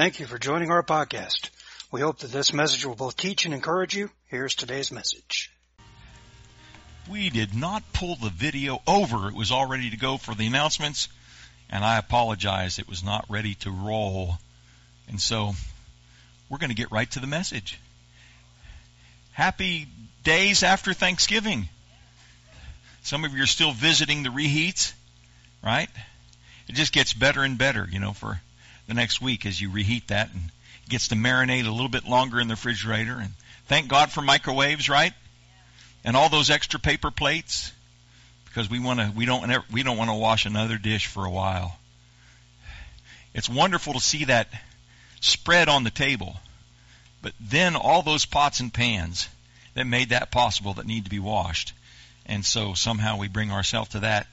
Thank 0.00 0.18
you 0.18 0.24
for 0.24 0.38
joining 0.38 0.70
our 0.70 0.82
podcast. 0.82 1.50
We 1.92 2.00
hope 2.00 2.20
that 2.20 2.32
this 2.32 2.54
message 2.54 2.86
will 2.86 2.94
both 2.94 3.18
teach 3.18 3.44
and 3.44 3.52
encourage 3.52 3.94
you. 3.94 4.08
Here's 4.28 4.54
today's 4.54 4.90
message. 4.90 5.50
We 7.10 7.28
did 7.28 7.54
not 7.54 7.82
pull 7.92 8.16
the 8.16 8.30
video 8.30 8.80
over. 8.86 9.28
It 9.28 9.34
was 9.34 9.50
all 9.50 9.66
ready 9.66 9.90
to 9.90 9.98
go 9.98 10.16
for 10.16 10.34
the 10.34 10.46
announcements, 10.46 11.08
and 11.68 11.84
I 11.84 11.98
apologize. 11.98 12.78
It 12.78 12.88
was 12.88 13.04
not 13.04 13.26
ready 13.28 13.56
to 13.56 13.70
roll. 13.70 14.38
And 15.06 15.20
so 15.20 15.52
we're 16.48 16.56
going 16.56 16.70
to 16.70 16.74
get 16.74 16.90
right 16.90 17.10
to 17.10 17.20
the 17.20 17.26
message. 17.26 17.78
Happy 19.32 19.86
days 20.24 20.62
after 20.62 20.94
Thanksgiving. 20.94 21.68
Some 23.02 23.26
of 23.26 23.34
you 23.34 23.42
are 23.42 23.46
still 23.46 23.72
visiting 23.72 24.22
the 24.22 24.30
reheats, 24.30 24.94
right? 25.62 25.90
It 26.70 26.74
just 26.74 26.94
gets 26.94 27.12
better 27.12 27.42
and 27.42 27.58
better, 27.58 27.86
you 27.92 27.98
know, 27.98 28.14
for 28.14 28.40
the 28.90 28.94
next 28.94 29.22
week 29.22 29.46
as 29.46 29.60
you 29.60 29.70
reheat 29.70 30.08
that 30.08 30.32
and 30.32 30.50
it 30.84 30.90
gets 30.90 31.08
to 31.08 31.14
marinate 31.14 31.64
a 31.64 31.70
little 31.70 31.88
bit 31.88 32.04
longer 32.04 32.40
in 32.40 32.48
the 32.48 32.54
refrigerator. 32.54 33.18
And 33.20 33.30
thank 33.66 33.86
God 33.86 34.10
for 34.10 34.20
microwaves, 34.20 34.88
right? 34.88 35.12
And 36.04 36.16
all 36.16 36.28
those 36.28 36.50
extra 36.50 36.80
paper 36.80 37.12
plates 37.12 37.72
because 38.46 38.68
we 38.68 38.80
want 38.80 38.98
to 38.98 39.12
we 39.14 39.26
don't 39.26 39.48
we 39.70 39.84
don't 39.84 39.96
want 39.96 40.10
to 40.10 40.14
wash 40.14 40.44
another 40.44 40.76
dish 40.76 41.06
for 41.06 41.24
a 41.24 41.30
while. 41.30 41.78
It's 43.32 43.48
wonderful 43.48 43.92
to 43.92 44.00
see 44.00 44.24
that 44.24 44.48
spread 45.20 45.68
on 45.68 45.84
the 45.84 45.90
table. 45.90 46.36
But 47.22 47.32
then 47.38 47.76
all 47.76 48.02
those 48.02 48.24
pots 48.24 48.58
and 48.58 48.74
pans 48.74 49.28
that 49.74 49.86
made 49.86 50.08
that 50.08 50.32
possible 50.32 50.74
that 50.74 50.86
need 50.86 51.04
to 51.04 51.10
be 51.10 51.20
washed. 51.20 51.74
And 52.26 52.44
so 52.44 52.74
somehow 52.74 53.18
we 53.18 53.28
bring 53.28 53.52
ourselves 53.52 53.90
to 53.90 54.00
that. 54.00 54.26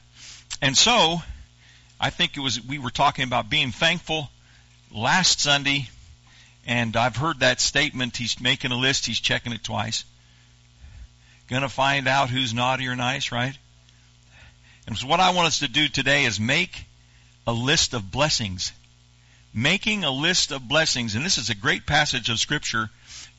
And 0.64 0.76
so 0.76 1.22
I 2.00 2.10
think 2.10 2.36
it 2.36 2.40
was 2.40 2.60
we 2.60 2.80
were 2.80 2.90
talking 2.90 3.24
about 3.24 3.52
being 3.52 3.72
thankful 3.72 4.32
last 4.92 5.42
Sunday, 5.42 5.90
and 6.66 6.96
I've 6.96 7.16
heard 7.16 7.40
that 7.40 7.62
statement. 7.62 8.18
He's 8.18 8.40
making 8.40 8.72
a 8.72 8.78
list, 8.78 9.06
he's 9.06 9.20
checking 9.20 9.54
it 9.54 9.64
twice. 9.64 10.04
Gonna 11.50 11.70
find 11.70 12.08
out 12.08 12.30
who's 12.30 12.54
naughty 12.54 12.88
or 12.88 12.96
nice, 12.96 13.32
right? 13.32 13.58
And 14.86 14.98
so 14.98 15.08
what 15.08 15.20
I 15.20 15.32
want 15.32 15.48
us 15.48 15.60
to 15.60 15.68
do 15.68 15.88
today 15.88 16.26
is 16.26 16.40
make 16.40 16.86
a 17.46 17.54
list 17.54 17.94
of 17.94 18.12
blessings. 18.12 18.72
Making 19.54 20.04
a 20.04 20.12
list 20.12 20.52
of 20.52 20.68
blessings. 20.68 21.16
And 21.16 21.26
this 21.26 21.38
is 21.38 21.50
a 21.50 21.56
great 21.56 21.86
passage 21.86 22.30
of 22.30 22.40
Scripture 22.40 22.90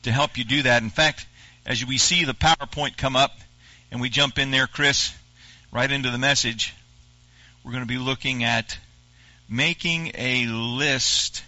to 0.03 0.11
help 0.11 0.37
you 0.37 0.43
do 0.43 0.63
that. 0.63 0.83
In 0.83 0.89
fact, 0.89 1.25
as 1.65 1.85
we 1.85 1.97
see 1.97 2.25
the 2.25 2.33
PowerPoint 2.33 2.97
come 2.97 3.15
up 3.15 3.37
and 3.91 4.01
we 4.01 4.09
jump 4.09 4.37
in 4.37 4.51
there, 4.51 4.67
Chris, 4.67 5.13
right 5.71 5.89
into 5.89 6.11
the 6.11 6.17
message, 6.17 6.73
we're 7.63 7.71
going 7.71 7.83
to 7.83 7.87
be 7.87 7.97
looking 7.97 8.43
at 8.43 8.77
making 9.49 10.11
a 10.15 10.45
list 10.45 11.43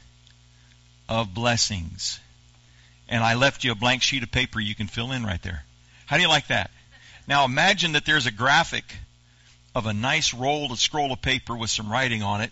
of 1.08 1.34
blessings. 1.34 2.20
And 3.08 3.24
I 3.24 3.36
left 3.36 3.64
you 3.64 3.72
a 3.72 3.76
blank 3.76 4.02
sheet 4.02 4.24
of 4.24 4.32
paper 4.32 4.60
you 4.60 4.74
can 4.74 4.88
fill 4.88 5.12
in 5.12 5.24
right 5.24 5.42
there. 5.42 5.64
How 6.06 6.16
do 6.18 6.24
you 6.24 6.30
like 6.30 6.48
that? 6.48 6.72
Now 7.28 7.46
imagine 7.46 7.94
that 7.94 8.06
there's 8.06 8.26
a 8.26 8.32
graphic 8.32 8.96
of 9.76 9.86
a 9.86 9.94
nice 9.94 10.34
rolled 10.34 10.78
scroll 10.80 11.12
of 11.14 11.22
paper 11.22 11.56
with 11.56 11.70
some 11.70 11.92
writing 11.92 12.24
on 12.24 12.42
it 12.42 12.52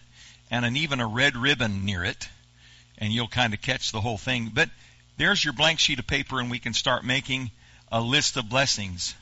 and 0.51 0.63
an 0.65 0.77
even 0.77 0.99
a 0.99 1.07
red 1.07 1.35
ribbon 1.35 1.85
near 1.85 2.03
it 2.03 2.29
and 2.97 3.11
you'll 3.11 3.27
kind 3.27 3.53
of 3.53 3.61
catch 3.61 3.91
the 3.91 4.01
whole 4.01 4.17
thing. 4.17 4.51
But 4.53 4.69
there's 5.17 5.43
your 5.43 5.53
blank 5.53 5.79
sheet 5.79 5.99
of 5.99 6.07
paper 6.07 6.39
and 6.39 6.51
we 6.51 6.59
can 6.59 6.73
start 6.73 7.03
making 7.03 7.51
a 7.91 8.01
list 8.01 8.37
of 8.37 8.49
blessings. 8.49 9.15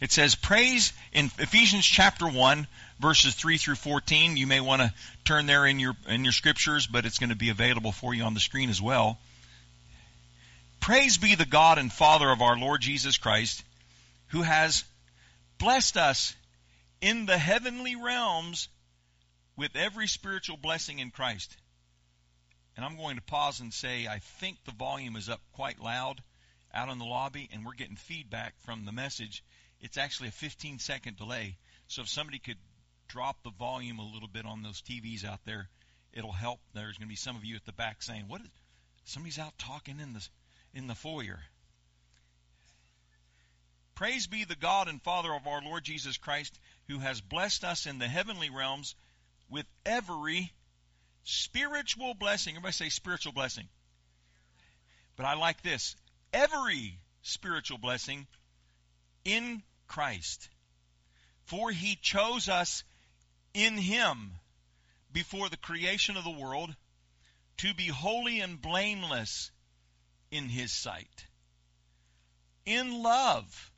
It 0.00 0.12
says 0.12 0.34
praise 0.34 0.92
in 1.12 1.26
Ephesians 1.38 1.84
chapter 1.84 2.26
1 2.26 2.66
verses 3.00 3.34
3 3.34 3.58
through 3.58 3.76
14. 3.76 4.36
You 4.36 4.46
may 4.46 4.60
want 4.60 4.82
to 4.82 4.92
turn 5.24 5.46
there 5.46 5.66
in 5.66 5.78
your 5.78 5.94
in 6.08 6.24
your 6.24 6.32
scriptures, 6.32 6.86
but 6.86 7.06
it's 7.06 7.18
going 7.18 7.30
to 7.30 7.36
be 7.36 7.50
available 7.50 7.92
for 7.92 8.14
you 8.14 8.24
on 8.24 8.34
the 8.34 8.40
screen 8.40 8.70
as 8.70 8.80
well. 8.80 9.18
Praise 10.80 11.18
be 11.18 11.34
the 11.34 11.44
God 11.44 11.78
and 11.78 11.92
Father 11.92 12.30
of 12.30 12.40
our 12.40 12.56
Lord 12.56 12.80
Jesus 12.80 13.18
Christ, 13.18 13.62
who 14.28 14.42
has 14.42 14.84
blessed 15.58 15.96
us 15.96 16.34
in 17.00 17.26
the 17.26 17.38
heavenly 17.38 17.96
realms 17.96 18.68
with 19.56 19.74
every 19.74 20.06
spiritual 20.06 20.56
blessing 20.56 20.98
in 21.00 21.10
Christ. 21.10 21.56
And 22.76 22.84
I'm 22.84 22.96
going 22.96 23.16
to 23.16 23.22
pause 23.22 23.60
and 23.60 23.74
say 23.74 24.06
I 24.06 24.20
think 24.20 24.56
the 24.64 24.72
volume 24.72 25.16
is 25.16 25.28
up 25.28 25.40
quite 25.52 25.80
loud 25.80 26.22
out 26.72 26.90
in 26.90 26.98
the 26.98 27.04
lobby, 27.04 27.48
and 27.52 27.64
we're 27.64 27.72
getting 27.72 27.96
feedback 27.96 28.54
from 28.60 28.84
the 28.84 28.92
message. 28.92 29.42
It's 29.80 29.98
actually 29.98 30.28
a 30.28 30.32
15 30.32 30.78
second 30.78 31.16
delay. 31.16 31.56
So 31.88 32.02
if 32.02 32.08
somebody 32.08 32.38
could 32.38 32.58
drop 33.08 33.42
the 33.42 33.50
volume 33.50 33.98
a 33.98 34.06
little 34.06 34.28
bit 34.28 34.46
on 34.46 34.62
those 34.62 34.82
TVs 34.82 35.24
out 35.24 35.40
there, 35.44 35.68
it'll 36.12 36.32
help. 36.32 36.60
There's 36.74 36.96
going 36.98 37.08
to 37.08 37.12
be 37.12 37.16
some 37.16 37.36
of 37.36 37.44
you 37.44 37.56
at 37.56 37.64
the 37.64 37.72
back 37.72 38.02
saying, 38.02 38.28
"What? 38.28 38.42
Is, 38.42 38.48
somebody's 39.04 39.38
out 39.38 39.58
talking 39.58 40.00
in 40.00 40.12
the 40.12 40.28
in 40.74 40.86
the 40.86 40.94
foyer." 40.94 41.40
Praise 43.94 44.28
be 44.28 44.44
the 44.44 44.54
God 44.54 44.86
and 44.86 45.02
Father 45.02 45.34
of 45.34 45.48
our 45.48 45.60
Lord 45.60 45.82
Jesus 45.82 46.18
Christ, 46.18 46.56
who 46.86 47.00
has 47.00 47.20
blessed 47.20 47.64
us 47.64 47.86
in 47.86 47.98
the 47.98 48.06
heavenly 48.06 48.48
realms 48.48 48.94
with 49.50 49.66
every 49.84 50.52
spiritual 51.24 52.14
blessing. 52.14 52.54
Everybody 52.54 52.72
say 52.72 52.88
spiritual 52.90 53.32
blessing. 53.32 53.68
But 55.16 55.26
I 55.26 55.34
like 55.34 55.62
this 55.62 55.96
every 56.32 57.00
spiritual 57.22 57.78
blessing 57.78 58.26
in 59.24 59.62
Christ. 59.88 60.48
For 61.46 61.72
he 61.72 61.96
chose 61.96 62.48
us 62.48 62.84
in 63.54 63.76
him 63.76 64.32
before 65.12 65.48
the 65.48 65.56
creation 65.56 66.16
of 66.16 66.24
the 66.24 66.30
world 66.30 66.74
to 67.58 67.74
be 67.74 67.88
holy 67.88 68.40
and 68.40 68.60
blameless 68.60 69.50
in 70.30 70.48
his 70.48 70.72
sight. 70.72 71.26
In 72.64 73.02
love, 73.02 73.72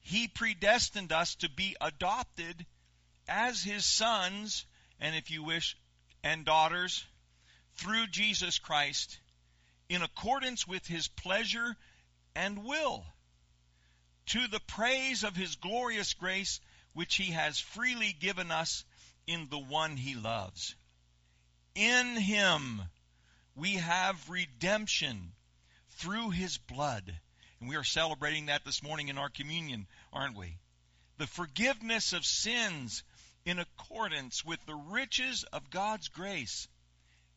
he 0.00 0.26
predestined 0.26 1.12
us 1.12 1.34
to 1.36 1.48
be 1.48 1.76
adopted 1.80 2.66
as 3.28 3.62
his 3.62 3.84
sons, 3.84 4.64
and 4.98 5.14
if 5.14 5.30
you 5.30 5.42
wish, 5.42 5.76
and 6.22 6.44
daughters, 6.44 7.04
through 7.76 8.06
Jesus 8.08 8.58
Christ, 8.58 9.18
in 9.88 10.02
accordance 10.02 10.66
with 10.66 10.86
his 10.86 11.08
pleasure 11.08 11.76
and 12.34 12.64
will, 12.64 13.04
to 14.26 14.46
the 14.48 14.60
praise 14.60 15.24
of 15.24 15.36
his 15.36 15.56
glorious 15.56 16.14
grace 16.14 16.60
which 16.92 17.16
he 17.16 17.32
has 17.32 17.58
freely 17.58 18.12
given 18.12 18.50
us 18.50 18.84
in 19.26 19.48
the 19.48 19.58
one 19.58 19.96
he 19.96 20.14
loves. 20.14 20.74
In 21.74 22.16
him 22.16 22.82
we 23.54 23.74
have 23.74 24.30
redemption 24.30 25.32
through 25.90 26.30
his 26.30 26.58
blood. 26.58 27.14
And 27.60 27.68
we 27.68 27.76
are 27.76 27.84
celebrating 27.84 28.46
that 28.46 28.64
this 28.64 28.82
morning 28.82 29.08
in 29.08 29.18
our 29.18 29.28
communion, 29.28 29.86
aren't 30.12 30.36
we? 30.36 30.58
The 31.18 31.26
forgiveness 31.26 32.12
of 32.12 32.24
sins 32.24 33.02
in 33.44 33.58
accordance 33.58 34.44
with 34.44 34.64
the 34.66 34.74
riches 34.74 35.44
of 35.44 35.70
God's 35.70 36.08
grace 36.08 36.68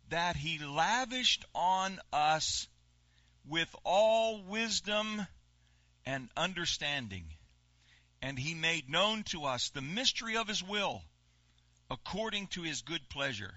that 0.10 0.36
he 0.36 0.60
lavished 0.60 1.46
on 1.54 2.00
us 2.12 2.68
with 3.46 3.74
all 3.84 4.44
wisdom 4.44 5.28
and 6.06 6.30
understanding 6.38 7.33
and 8.24 8.40
he 8.40 8.54
made 8.54 8.90
known 8.90 9.22
to 9.24 9.44
us 9.44 9.70
the 9.70 9.82
mystery 9.82 10.38
of 10.38 10.48
his 10.48 10.64
will 10.64 11.04
according 11.92 12.48
to 12.48 12.64
his 12.64 12.82
good 12.82 13.10
pleasure, 13.10 13.54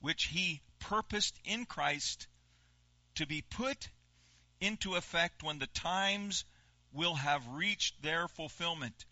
which 0.00 0.24
he 0.24 0.62
purposed 0.78 1.38
in 1.44 1.66
Christ 1.66 2.26
to 3.16 3.26
be 3.26 3.42
put 3.42 3.90
into 4.62 4.94
effect 4.94 5.42
when 5.42 5.58
the 5.58 5.66
times 5.66 6.46
will 6.90 7.14
have 7.14 7.46
reached 7.48 8.00
their 8.02 8.28
fulfillment, 8.28 9.04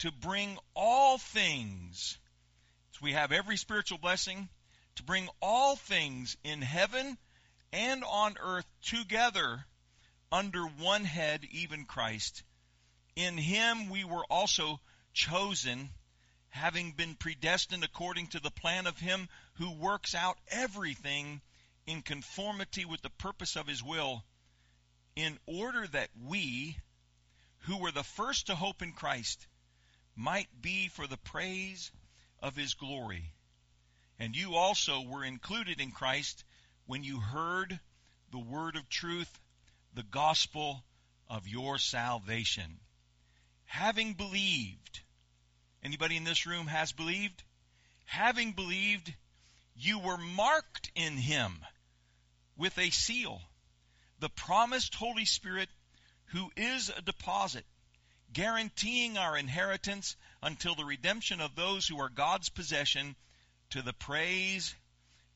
to 0.00 0.10
bring 0.10 0.58
all 0.74 1.16
things, 1.16 2.18
so 2.90 2.98
we 3.02 3.12
have 3.12 3.30
every 3.30 3.56
spiritual 3.56 3.98
blessing, 3.98 4.48
to 4.96 5.04
bring 5.04 5.28
all 5.40 5.76
things 5.76 6.36
in 6.42 6.60
heaven 6.60 7.16
and 7.72 8.02
on 8.02 8.36
earth 8.40 8.66
together 8.82 9.64
under 10.32 10.64
one 10.64 11.04
head, 11.04 11.44
even 11.52 11.84
Christ 11.84 12.42
in 13.16 13.38
him 13.38 13.88
we 13.88 14.04
were 14.04 14.24
also 14.30 14.78
chosen, 15.14 15.88
having 16.50 16.92
been 16.92 17.14
predestined 17.14 17.82
according 17.82 18.26
to 18.28 18.40
the 18.40 18.50
plan 18.50 18.86
of 18.86 18.98
him 18.98 19.28
who 19.54 19.72
works 19.72 20.14
out 20.14 20.38
everything 20.48 21.40
in 21.86 22.02
conformity 22.02 22.84
with 22.84 23.00
the 23.00 23.10
purpose 23.10 23.56
of 23.56 23.66
his 23.66 23.82
will, 23.82 24.22
in 25.16 25.38
order 25.46 25.86
that 25.86 26.10
we, 26.26 26.76
who 27.60 27.78
were 27.78 27.90
the 27.90 28.04
first 28.04 28.46
to 28.46 28.54
hope 28.54 28.82
in 28.82 28.92
Christ, 28.92 29.46
might 30.14 30.48
be 30.60 30.88
for 30.88 31.06
the 31.06 31.16
praise 31.16 31.90
of 32.40 32.54
his 32.54 32.74
glory. 32.74 33.32
And 34.18 34.36
you 34.36 34.56
also 34.56 35.00
were 35.00 35.24
included 35.24 35.80
in 35.80 35.90
Christ 35.90 36.44
when 36.86 37.02
you 37.02 37.18
heard 37.18 37.80
the 38.30 38.38
word 38.38 38.76
of 38.76 38.88
truth, 38.88 39.40
the 39.94 40.02
gospel 40.02 40.84
of 41.28 41.48
your 41.48 41.78
salvation 41.78 42.78
having 43.66 44.14
believed. 44.14 45.00
Anybody 45.82 46.16
in 46.16 46.24
this 46.24 46.46
room 46.46 46.66
has 46.66 46.92
believed? 46.92 47.42
Having 48.06 48.52
believed, 48.52 49.14
you 49.76 49.98
were 49.98 50.18
marked 50.18 50.90
in 50.94 51.16
him. 51.16 51.52
with 52.56 52.78
a 52.78 52.90
seal, 52.90 53.40
the 54.18 54.30
promised 54.30 54.94
Holy 54.94 55.24
Spirit, 55.24 55.68
who 56.26 56.50
is 56.56 56.90
a 56.90 57.02
deposit, 57.02 57.64
guaranteeing 58.32 59.18
our 59.18 59.36
inheritance 59.36 60.16
until 60.42 60.74
the 60.74 60.84
redemption 60.84 61.40
of 61.40 61.54
those 61.54 61.86
who 61.86 62.00
are 62.00 62.08
God's 62.08 62.48
possession 62.48 63.14
to 63.70 63.82
the 63.82 63.92
praise 63.92 64.74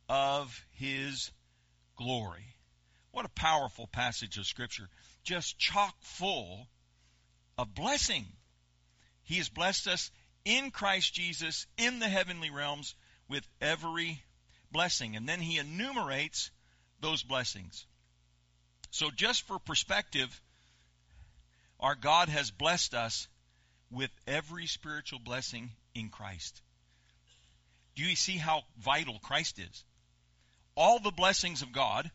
of 0.08 0.64
His 0.72 1.30
glory. 1.96 2.54
What 3.12 3.26
a 3.26 3.30
powerful 3.30 3.86
passage 3.86 4.38
of 4.38 4.46
Scripture. 4.46 4.88
Just 5.24 5.58
chock 5.58 5.94
full 6.00 6.66
of 7.60 7.74
blessing. 7.74 8.24
He 9.24 9.36
has 9.36 9.50
blessed 9.50 9.86
us 9.86 10.10
in 10.46 10.70
Christ 10.70 11.12
Jesus 11.12 11.66
in 11.76 11.98
the 11.98 12.08
heavenly 12.08 12.48
realms 12.48 12.94
with 13.28 13.46
every 13.60 14.22
blessing. 14.72 15.14
And 15.14 15.28
then 15.28 15.40
he 15.40 15.58
enumerates 15.58 16.50
those 17.00 17.22
blessings. 17.22 17.84
So, 18.90 19.10
just 19.10 19.46
for 19.46 19.58
perspective, 19.58 20.40
our 21.78 21.94
God 21.94 22.30
has 22.30 22.50
blessed 22.50 22.94
us 22.94 23.28
with 23.90 24.10
every 24.26 24.66
spiritual 24.66 25.18
blessing 25.18 25.70
in 25.94 26.08
Christ. 26.08 26.62
Do 27.94 28.04
you 28.04 28.16
see 28.16 28.38
how 28.38 28.62
vital 28.78 29.18
Christ 29.18 29.58
is? 29.58 29.84
All 30.76 30.98
the 30.98 31.10
blessings 31.10 31.60
of 31.60 31.72
God 31.72 32.10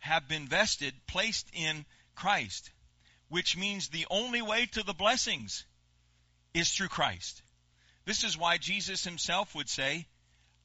have 0.00 0.28
been 0.28 0.46
vested, 0.46 0.92
placed 1.06 1.48
in 1.54 1.86
Christ, 2.14 2.70
which 3.30 3.56
means 3.56 3.88
the 3.88 4.06
only 4.10 4.42
way 4.42 4.66
to 4.66 4.82
the 4.82 4.92
blessings 4.92 5.64
is 6.52 6.68
through 6.70 6.88
Christ. 6.88 7.42
This 8.04 8.24
is 8.24 8.36
why 8.36 8.58
Jesus 8.58 9.04
himself 9.04 9.54
would 9.54 9.68
say, 9.68 10.06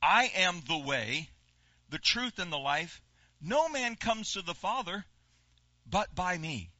I 0.01 0.31
am 0.35 0.62
the 0.67 0.77
way, 0.77 1.29
the 1.89 2.00
truth, 2.00 2.39
and 2.39 2.51
the 2.51 2.57
life. 2.57 3.01
No 3.39 3.69
man 3.69 3.95
comes 3.95 4.33
to 4.33 4.41
the 4.41 4.56
Father 4.56 5.06
but 5.85 6.13
by 6.15 6.38
me, 6.38 6.71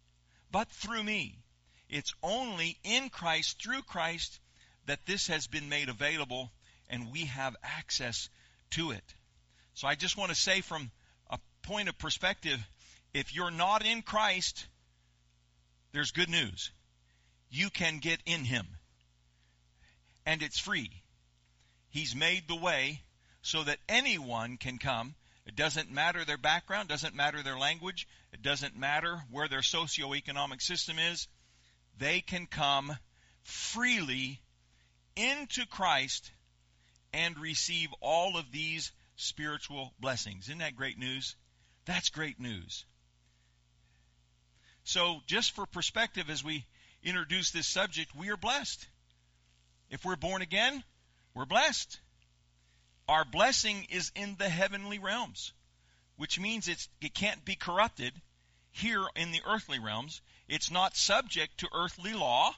but 0.52 0.70
through 0.72 1.04
me. 1.04 1.38
It's 1.88 2.14
only 2.24 2.80
in 2.84 3.10
Christ, 3.10 3.62
through 3.62 3.84
Christ, 3.84 4.40
that 4.88 5.06
this 5.06 5.28
has 5.28 5.46
been 5.46 5.70
made 5.70 5.90
available 5.90 6.52
and 6.90 7.12
we 7.12 7.26
have 7.26 7.56
access 7.64 8.30
to 8.72 8.92
it. 8.92 9.16
So 9.76 9.88
I 9.88 9.96
just 9.96 10.18
want 10.18 10.30
to 10.30 10.36
say 10.36 10.62
from 10.62 10.90
a 11.30 11.38
point 11.62 11.90
of 11.90 11.98
perspective, 11.98 12.60
if 13.14 13.36
you're 13.36 13.52
not 13.52 13.86
in 13.86 14.02
Christ, 14.02 14.68
there's 15.96 16.12
good 16.12 16.30
news. 16.30 16.72
You 17.50 17.70
can 17.70 18.00
get 18.00 18.20
in 18.26 18.44
Him. 18.44 18.68
And 20.26 20.44
it's 20.44 20.60
free. 20.60 20.92
He's 21.90 22.16
made 22.16 22.48
the 22.48 22.56
way 22.56 23.02
so 23.42 23.64
that 23.64 23.80
anyone 23.88 24.58
can 24.58 24.78
come. 24.78 25.16
It 25.46 25.56
doesn't 25.56 25.92
matter 25.92 26.26
their 26.26 26.38
background, 26.38 26.90
doesn't 26.90 27.16
matter 27.16 27.44
their 27.44 27.58
language, 27.58 28.08
it 28.34 28.42
doesn't 28.42 28.76
matter 28.76 29.22
where 29.32 29.48
their 29.48 29.62
socioeconomic 29.62 30.62
system 30.62 30.98
is. 31.00 31.28
They 31.98 32.20
can 32.20 32.48
come 32.48 32.98
freely 33.44 34.42
into 35.16 35.66
Christ 35.68 36.32
and 37.14 37.40
receive 37.40 37.90
all 38.02 38.38
of 38.38 38.52
these 38.52 38.92
spiritual 39.16 39.94
blessings. 40.00 40.48
Isn't 40.50 40.58
that 40.58 40.76
great 40.76 40.98
news? 40.98 41.36
That's 41.86 42.10
great 42.10 42.40
news. 42.40 42.86
So, 44.86 45.22
just 45.26 45.54
for 45.56 45.66
perspective, 45.66 46.30
as 46.30 46.44
we 46.44 46.64
introduce 47.04 47.50
this 47.50 47.66
subject, 47.66 48.16
we 48.16 48.30
are 48.30 48.38
blessed. 48.38 48.88
If 49.90 50.06
we're 50.06 50.16
born 50.16 50.44
again, 50.44 50.84
we're 51.34 51.48
blessed. 51.48 52.00
Our 53.08 53.26
blessing 53.26 53.88
is 53.90 54.12
in 54.16 54.36
the 54.36 54.48
heavenly 54.48 55.00
realms, 55.00 55.54
which 56.18 56.40
means 56.40 56.68
it 56.68 56.88
can't 57.16 57.44
be 57.44 57.56
corrupted 57.56 58.14
here 58.70 59.04
in 59.16 59.32
the 59.32 59.42
earthly 59.48 59.80
realms. 59.80 60.22
It's 60.48 60.70
not 60.70 60.96
subject 60.96 61.60
to 61.60 61.70
earthly 61.74 62.14
law, 62.14 62.54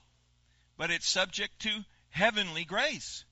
but 0.75 0.91
it's 0.91 1.07
subject 1.07 1.59
to 1.61 1.85
heavenly 2.09 2.65
grace. 2.65 3.23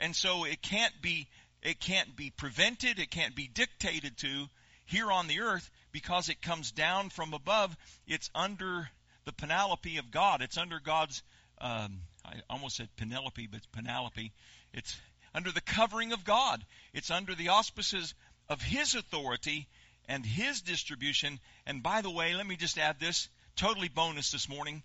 And 0.00 0.16
so 0.16 0.44
it 0.44 0.62
can't 0.62 1.02
be 1.02 1.28
it 1.62 1.80
can't 1.80 2.16
be 2.16 2.30
prevented, 2.30 2.98
it 2.98 3.10
can't 3.10 3.34
be 3.34 3.46
dictated 3.46 4.16
to 4.18 4.48
here 4.86 5.12
on 5.12 5.26
the 5.26 5.40
earth 5.40 5.70
because 5.96 6.28
it 6.28 6.42
comes 6.42 6.72
down 6.72 7.08
from 7.08 7.32
above. 7.32 7.74
It's 8.06 8.28
under 8.34 8.90
the 9.24 9.32
panoply 9.32 9.96
of 9.96 10.10
God. 10.10 10.42
It's 10.42 10.58
under 10.58 10.78
God's 10.78 11.22
um, 11.58 12.02
I 12.22 12.34
almost 12.50 12.76
said 12.76 12.90
Penelope, 12.98 13.46
but 13.46 13.56
it's 13.56 13.66
panoply. 13.72 14.34
It's 14.74 14.94
under 15.34 15.50
the 15.50 15.62
covering 15.62 16.12
of 16.12 16.22
God. 16.22 16.62
It's 16.92 17.10
under 17.10 17.34
the 17.34 17.48
auspices 17.48 18.12
of 18.46 18.60
His 18.60 18.94
authority 18.94 19.68
and 20.06 20.26
His 20.26 20.60
distribution. 20.60 21.40
And 21.64 21.82
by 21.82 22.02
the 22.02 22.10
way, 22.10 22.34
let 22.34 22.46
me 22.46 22.56
just 22.56 22.76
add 22.76 23.00
this 23.00 23.30
totally 23.56 23.88
bonus 23.88 24.32
this 24.32 24.50
morning 24.50 24.82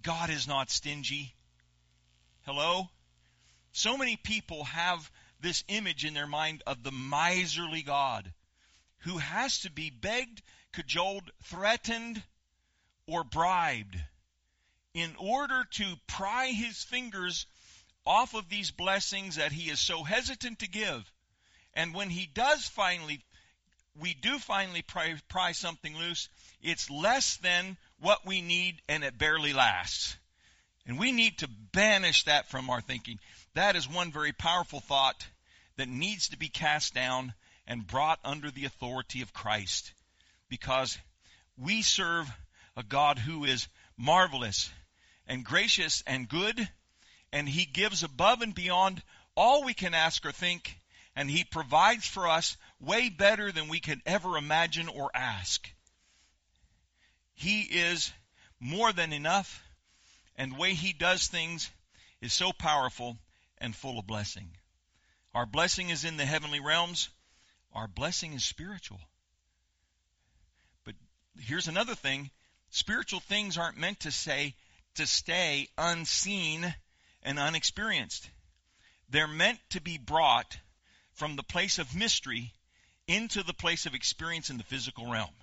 God 0.00 0.30
is 0.30 0.48
not 0.48 0.70
stingy. 0.70 1.34
Hello? 2.46 2.88
So 3.72 3.98
many 3.98 4.16
people 4.16 4.64
have 4.64 5.10
this 5.42 5.62
image 5.68 6.06
in 6.06 6.14
their 6.14 6.26
mind 6.26 6.62
of 6.66 6.82
the 6.82 6.90
miserly 6.90 7.82
God 7.82 8.32
who 9.04 9.18
has 9.18 9.60
to 9.60 9.70
be 9.70 9.90
begged, 9.90 10.42
cajoled, 10.72 11.30
threatened, 11.44 12.22
or 13.06 13.22
bribed 13.22 13.98
in 14.94 15.14
order 15.18 15.64
to 15.72 15.84
pry 16.06 16.46
his 16.46 16.82
fingers 16.82 17.46
off 18.06 18.34
of 18.34 18.48
these 18.48 18.70
blessings 18.70 19.36
that 19.36 19.52
he 19.52 19.70
is 19.70 19.80
so 19.80 20.02
hesitant 20.02 20.60
to 20.60 20.68
give. 20.68 21.10
And 21.74 21.94
when 21.94 22.10
he 22.10 22.26
does 22.26 22.66
finally, 22.66 23.20
we 23.98 24.14
do 24.14 24.38
finally 24.38 24.82
pry, 24.82 25.14
pry 25.28 25.52
something 25.52 25.96
loose, 25.96 26.28
it's 26.62 26.90
less 26.90 27.36
than 27.38 27.76
what 28.00 28.24
we 28.24 28.40
need 28.40 28.80
and 28.88 29.04
it 29.04 29.18
barely 29.18 29.52
lasts. 29.52 30.16
And 30.86 30.98
we 30.98 31.12
need 31.12 31.38
to 31.38 31.48
banish 31.72 32.24
that 32.24 32.48
from 32.50 32.70
our 32.70 32.80
thinking. 32.80 33.18
That 33.54 33.76
is 33.76 33.88
one 33.88 34.12
very 34.12 34.32
powerful 34.32 34.80
thought 34.80 35.26
that 35.76 35.88
needs 35.88 36.28
to 36.28 36.38
be 36.38 36.48
cast 36.48 36.94
down 36.94 37.34
and 37.66 37.86
brought 37.86 38.18
under 38.24 38.50
the 38.50 38.64
authority 38.64 39.22
of 39.22 39.32
Christ. 39.32 39.92
Because 40.48 40.98
we 41.56 41.82
serve 41.82 42.30
a 42.76 42.82
God 42.82 43.18
who 43.18 43.44
is 43.44 43.68
marvelous 43.96 44.70
and 45.26 45.44
gracious 45.44 46.02
and 46.06 46.28
good 46.28 46.68
and 47.34 47.48
He 47.48 47.64
gives 47.64 48.04
above 48.04 48.42
and 48.42 48.54
beyond 48.54 49.02
all 49.36 49.64
we 49.64 49.74
can 49.74 49.92
ask 49.92 50.24
or 50.24 50.30
think, 50.30 50.78
and 51.16 51.28
He 51.28 51.42
provides 51.42 52.06
for 52.06 52.28
us 52.28 52.56
way 52.78 53.08
better 53.08 53.50
than 53.50 53.66
we 53.66 53.80
can 53.80 54.00
ever 54.06 54.38
imagine 54.38 54.88
or 54.88 55.10
ask. 55.12 55.68
He 57.34 57.62
is 57.62 58.12
more 58.60 58.92
than 58.92 59.12
enough, 59.12 59.64
and 60.36 60.52
the 60.52 60.56
way 60.56 60.74
He 60.74 60.92
does 60.92 61.26
things 61.26 61.68
is 62.20 62.32
so 62.32 62.52
powerful 62.52 63.18
and 63.58 63.74
full 63.74 63.98
of 63.98 64.06
blessing. 64.06 64.56
Our 65.34 65.44
blessing 65.44 65.90
is 65.90 66.04
in 66.04 66.16
the 66.16 66.24
heavenly 66.24 66.60
realms. 66.60 67.08
Our 67.74 67.88
blessing 67.88 68.32
is 68.32 68.44
spiritual. 68.44 69.00
But 70.84 70.94
here's 71.38 71.68
another 71.68 71.94
thing. 71.94 72.30
Spiritual 72.70 73.20
things 73.20 73.58
aren't 73.58 73.78
meant 73.78 74.00
to 74.00 74.12
say 74.12 74.54
to 74.94 75.06
stay 75.06 75.68
unseen 75.76 76.74
and 77.22 77.38
unexperienced. 77.38 78.30
They're 79.08 79.26
meant 79.26 79.58
to 79.70 79.80
be 79.80 79.98
brought 79.98 80.56
from 81.14 81.36
the 81.36 81.42
place 81.42 81.78
of 81.78 81.94
mystery 81.94 82.52
into 83.06 83.42
the 83.42 83.52
place 83.52 83.86
of 83.86 83.94
experience 83.94 84.50
in 84.50 84.56
the 84.56 84.64
physical 84.64 85.10
realm. 85.10 85.34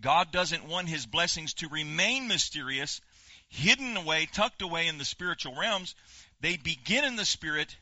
God 0.00 0.32
doesn't 0.32 0.64
want 0.64 0.88
his 0.88 1.06
blessings 1.06 1.54
to 1.54 1.68
remain 1.68 2.28
mysterious, 2.28 3.00
hidden 3.48 3.96
away, 3.96 4.26
tucked 4.26 4.62
away 4.62 4.88
in 4.88 4.98
the 4.98 5.04
spiritual 5.04 5.54
realms. 5.54 5.94
They 6.40 6.56
begin 6.56 7.04
in 7.04 7.16
the 7.16 7.24
spirit 7.24 7.76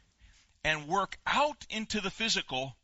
and 0.65 0.89
work 0.89 1.19
out 1.27 1.65
into 1.71 2.01
the 2.01 2.11
physical, 2.11 2.77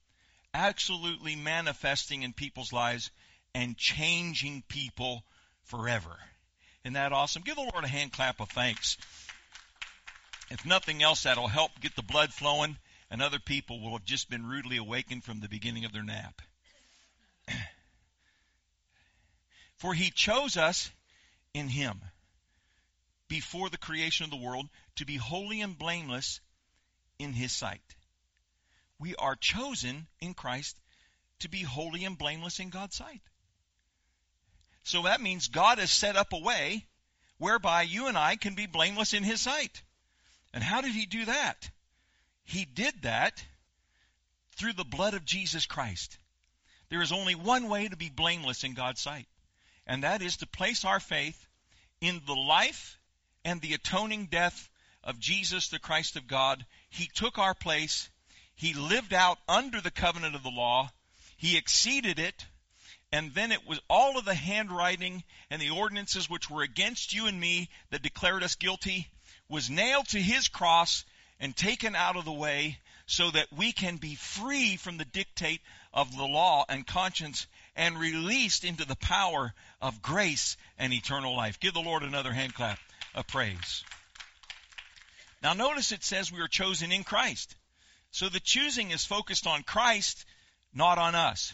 absolutely 0.54 1.36
manifesting 1.36 2.22
in 2.22 2.32
people's 2.32 2.72
lives 2.72 3.10
and 3.54 3.76
changing 3.76 4.62
people 4.68 5.24
forever. 5.64 6.16
Isn't 6.84 6.94
that 6.94 7.12
awesome? 7.12 7.42
Give 7.42 7.56
the 7.56 7.62
Lord 7.72 7.84
a 7.84 7.88
hand 7.88 8.12
clap 8.12 8.40
of 8.40 8.50
thanks. 8.50 8.96
If 10.50 10.64
nothing 10.64 11.02
else, 11.02 11.24
that'll 11.24 11.48
help 11.48 11.80
get 11.80 11.96
the 11.96 12.02
blood 12.02 12.32
flowing, 12.32 12.78
and 13.10 13.20
other 13.20 13.38
people 13.38 13.80
will 13.80 13.92
have 13.92 14.04
just 14.04 14.30
been 14.30 14.46
rudely 14.46 14.76
awakened 14.76 15.24
from 15.24 15.40
the 15.40 15.48
beginning 15.48 15.84
of 15.84 15.92
their 15.92 16.04
nap. 16.04 16.40
For 19.76 19.94
he 19.94 20.10
chose 20.10 20.56
us 20.56 20.90
in 21.52 21.68
him 21.68 22.00
before 23.28 23.68
the 23.68 23.78
creation 23.78 24.24
of 24.24 24.30
the 24.30 24.36
world 24.36 24.68
to 24.96 25.04
be 25.04 25.16
holy 25.16 25.60
and 25.60 25.76
blameless 25.76 26.40
in 27.18 27.32
his 27.32 27.52
sight. 27.52 27.82
We 28.98 29.14
are 29.16 29.36
chosen 29.36 30.06
in 30.20 30.34
Christ 30.34 30.76
to 31.40 31.48
be 31.48 31.62
holy 31.62 32.04
and 32.04 32.16
blameless 32.16 32.60
in 32.60 32.70
God's 32.70 32.96
sight. 32.96 33.20
So 34.84 35.02
that 35.02 35.20
means 35.20 35.48
God 35.48 35.78
has 35.78 35.90
set 35.90 36.16
up 36.16 36.32
a 36.32 36.38
way 36.38 36.86
whereby 37.38 37.82
you 37.82 38.06
and 38.06 38.16
I 38.16 38.36
can 38.36 38.54
be 38.54 38.66
blameless 38.66 39.14
in 39.14 39.22
his 39.22 39.40
sight. 39.40 39.82
And 40.54 40.62
how 40.62 40.80
did 40.80 40.92
he 40.92 41.06
do 41.06 41.24
that? 41.26 41.70
He 42.44 42.64
did 42.64 43.02
that 43.02 43.44
through 44.56 44.72
the 44.72 44.84
blood 44.84 45.14
of 45.14 45.24
Jesus 45.24 45.66
Christ. 45.66 46.18
There 46.88 47.02
is 47.02 47.12
only 47.12 47.34
one 47.34 47.68
way 47.68 47.88
to 47.88 47.96
be 47.96 48.10
blameless 48.10 48.64
in 48.64 48.74
God's 48.74 49.00
sight, 49.00 49.26
and 49.86 50.04
that 50.04 50.22
is 50.22 50.38
to 50.38 50.46
place 50.46 50.84
our 50.84 51.00
faith 51.00 51.46
in 52.00 52.22
the 52.26 52.34
life 52.34 52.98
and 53.44 53.60
the 53.60 53.74
atoning 53.74 54.26
death 54.26 54.68
of 55.02 55.18
Jesus, 55.18 55.68
the 55.68 55.78
Christ 55.78 56.16
of 56.16 56.26
God. 56.26 56.64
He 56.88 57.10
took 57.12 57.38
our 57.38 57.54
place. 57.54 58.08
He 58.56 58.74
lived 58.74 59.12
out 59.12 59.38
under 59.48 59.80
the 59.80 59.90
covenant 59.90 60.34
of 60.34 60.42
the 60.42 60.50
law. 60.50 60.90
He 61.36 61.56
exceeded 61.56 62.18
it. 62.18 62.44
And 63.12 63.32
then 63.34 63.52
it 63.52 63.66
was 63.66 63.80
all 63.88 64.18
of 64.18 64.24
the 64.24 64.34
handwriting 64.34 65.22
and 65.50 65.62
the 65.62 65.70
ordinances 65.70 66.28
which 66.28 66.50
were 66.50 66.62
against 66.62 67.12
you 67.12 67.26
and 67.26 67.38
me 67.38 67.68
that 67.90 68.02
declared 68.02 68.42
us 68.42 68.56
guilty 68.56 69.08
was 69.48 69.70
nailed 69.70 70.08
to 70.08 70.20
his 70.20 70.48
cross 70.48 71.04
and 71.38 71.54
taken 71.54 71.94
out 71.94 72.16
of 72.16 72.24
the 72.24 72.32
way 72.32 72.78
so 73.06 73.30
that 73.30 73.52
we 73.52 73.72
can 73.72 73.96
be 73.96 74.16
free 74.16 74.76
from 74.76 74.96
the 74.96 75.04
dictate 75.04 75.60
of 75.92 76.16
the 76.16 76.24
law 76.24 76.64
and 76.68 76.86
conscience 76.86 77.46
and 77.76 77.98
released 77.98 78.64
into 78.64 78.84
the 78.84 78.96
power 78.96 79.54
of 79.80 80.02
grace 80.02 80.56
and 80.78 80.92
eternal 80.92 81.36
life. 81.36 81.60
Give 81.60 81.74
the 81.74 81.80
Lord 81.80 82.02
another 82.02 82.32
hand 82.32 82.54
clap 82.54 82.78
of 83.14 83.26
praise. 83.28 83.84
Now 85.42 85.52
notice 85.52 85.92
it 85.92 86.02
says 86.02 86.32
we 86.32 86.40
are 86.40 86.48
chosen 86.48 86.90
in 86.90 87.04
Christ. 87.04 87.54
So 88.16 88.30
the 88.30 88.40
choosing 88.40 88.92
is 88.92 89.04
focused 89.04 89.46
on 89.46 89.62
Christ, 89.62 90.24
not 90.72 90.96
on 90.96 91.14
us. 91.14 91.52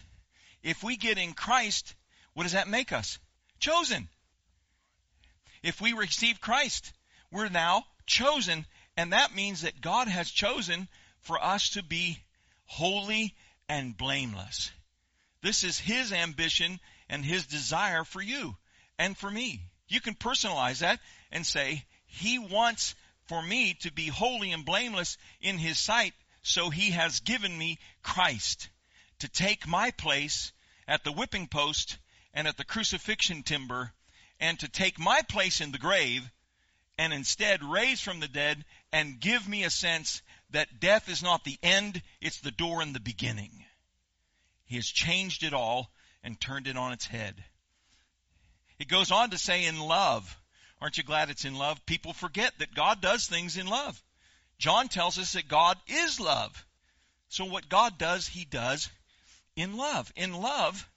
If 0.63 0.85
we 0.85 0.97
get 0.97 1.19
in 1.19 1.33
Christ, 1.33 1.93
what 2.35 2.45
does 2.45 2.53
that 2.53 2.69
make 2.69 2.93
us? 2.93 3.19
Chosen. 3.59 4.09
If 5.65 5.81
we 5.81 5.93
receive 5.93 6.41
Christ, 6.41 6.93
we're 7.33 7.49
now 7.49 7.85
chosen, 8.07 8.65
and 8.97 9.13
that 9.13 9.35
means 9.35 9.63
that 9.63 9.81
God 9.81 10.07
has 10.07 10.31
chosen 10.31 10.87
for 11.23 11.43
us 11.43 11.71
to 11.71 11.83
be 11.83 12.23
holy 12.67 13.35
and 13.69 13.97
blameless. 13.97 14.71
This 15.43 15.65
is 15.65 15.81
His 15.81 16.13
ambition 16.13 16.79
and 17.09 17.25
His 17.25 17.45
desire 17.47 18.05
for 18.05 18.23
you 18.23 18.57
and 19.01 19.19
for 19.19 19.29
me. 19.29 19.63
You 19.89 20.01
can 20.01 20.15
personalize 20.15 20.79
that 20.79 21.01
and 21.33 21.45
say, 21.45 21.85
He 22.07 22.39
wants 22.39 22.95
for 23.27 23.43
me 23.43 23.75
to 23.81 23.93
be 23.93 24.07
holy 24.07 24.53
and 24.53 24.65
blameless 24.65 25.19
in 25.41 25.59
His 25.59 25.77
sight, 25.77 26.15
so 26.43 26.71
He 26.71 26.91
has 26.91 27.21
given 27.21 27.57
me 27.57 27.79
Christ 28.03 28.69
to 29.21 29.29
take 29.29 29.67
my 29.67 29.91
place 29.93 30.53
at 30.89 31.05
the 31.05 31.13
whipping 31.13 31.47
post 31.47 31.99
and 32.35 32.49
at 32.49 32.57
the 32.57 32.65
crucifixion 32.65 33.43
timber 33.43 33.93
and 34.41 34.59
to 34.61 34.69
take 34.69 34.99
my 34.99 35.23
place 35.29 35.61
in 35.61 35.73
the 35.73 35.79
grave 35.79 36.29
and 36.99 37.13
instead 37.13 37.63
raise 37.63 38.01
from 38.01 38.21
the 38.21 38.29
dead 38.29 38.65
and 38.93 39.21
give 39.21 39.49
me 39.49 39.65
a 39.65 39.71
sense 39.71 40.23
that 40.51 40.81
death 40.81 41.09
is 41.09 41.23
not 41.23 41.45
the 41.45 41.59
end, 41.63 42.03
it's 42.21 42.41
the 42.41 42.51
door 42.51 42.83
and 42.83 42.95
the 42.95 43.01
beginning. 43.01 43.65
He 44.65 44.77
has 44.77 44.87
changed 44.87 45.45
it 45.45 45.55
all 45.55 45.91
and 46.23 46.41
turned 46.41 46.67
it 46.67 46.77
on 46.77 46.93
its 46.93 47.07
head. 47.07 47.43
It 48.79 48.89
goes 48.89 49.11
on 49.11 49.31
to 49.31 49.39
say 49.39 49.65
in 49.65 49.79
love. 49.79 50.37
Aren't 50.81 50.99
you 50.99 51.05
glad 51.05 51.31
it's 51.31 51.45
in 51.45 51.55
love? 51.55 51.85
People 51.87 52.13
forget 52.13 52.53
that 52.59 52.75
God 52.75 53.01
does 53.01 53.27
things 53.27 53.57
in 53.57 53.67
love. 53.67 54.03
John 54.63 54.87
tells 54.87 55.19
us 55.19 55.33
that 55.33 55.49
God 55.49 55.77
is 55.89 56.21
love. 56.21 56.65
So 57.29 57.45
what 57.45 57.69
God 57.69 57.99
does, 57.99 58.29
He 58.29 58.45
does 58.45 58.89
in 59.57 59.77
love. 59.77 60.13
In 60.15 60.35
love, 60.35 60.89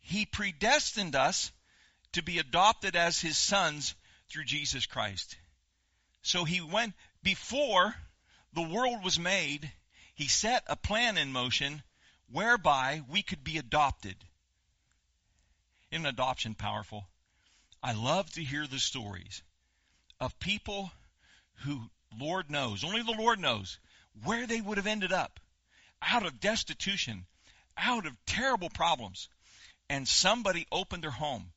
He 0.00 0.26
predestined 0.26 1.16
us 1.16 1.50
to 2.12 2.22
be 2.22 2.38
adopted 2.38 2.96
as 2.96 3.18
His 3.18 3.38
sons 3.38 3.94
through 4.28 4.44
Jesus 4.44 4.84
Christ. 4.84 5.38
So 6.20 6.44
He 6.44 6.60
went 6.60 6.92
before 7.22 7.94
the 8.52 8.60
world 8.60 9.02
was 9.02 9.18
made, 9.18 9.72
He 10.14 10.28
set 10.28 10.64
a 10.66 10.76
plan 10.76 11.16
in 11.16 11.32
motion 11.32 11.82
whereby 12.30 13.00
we 13.08 13.22
could 13.22 13.42
be 13.42 13.56
adopted. 13.56 14.16
Isn't 15.90 16.04
adoption 16.04 16.54
powerful? 16.54 17.08
I 17.82 17.92
love 17.94 18.30
to 18.32 18.44
hear 18.44 18.66
the 18.66 18.78
stories 18.78 19.42
of 20.20 20.38
people 20.38 20.92
who, 21.64 21.88
Lord 22.16 22.50
knows, 22.50 22.84
only 22.84 23.02
the 23.02 23.12
Lord 23.12 23.38
knows, 23.38 23.78
where 24.22 24.46
they 24.46 24.60
would 24.60 24.76
have 24.76 24.86
ended 24.86 25.12
up 25.12 25.40
out 26.00 26.24
of 26.24 26.40
destitution, 26.40 27.26
out 27.76 28.06
of 28.06 28.24
terrible 28.26 28.70
problems, 28.70 29.28
and 29.88 30.06
somebody 30.08 30.66
opened 30.70 31.02
their 31.02 31.10
home. 31.10 31.52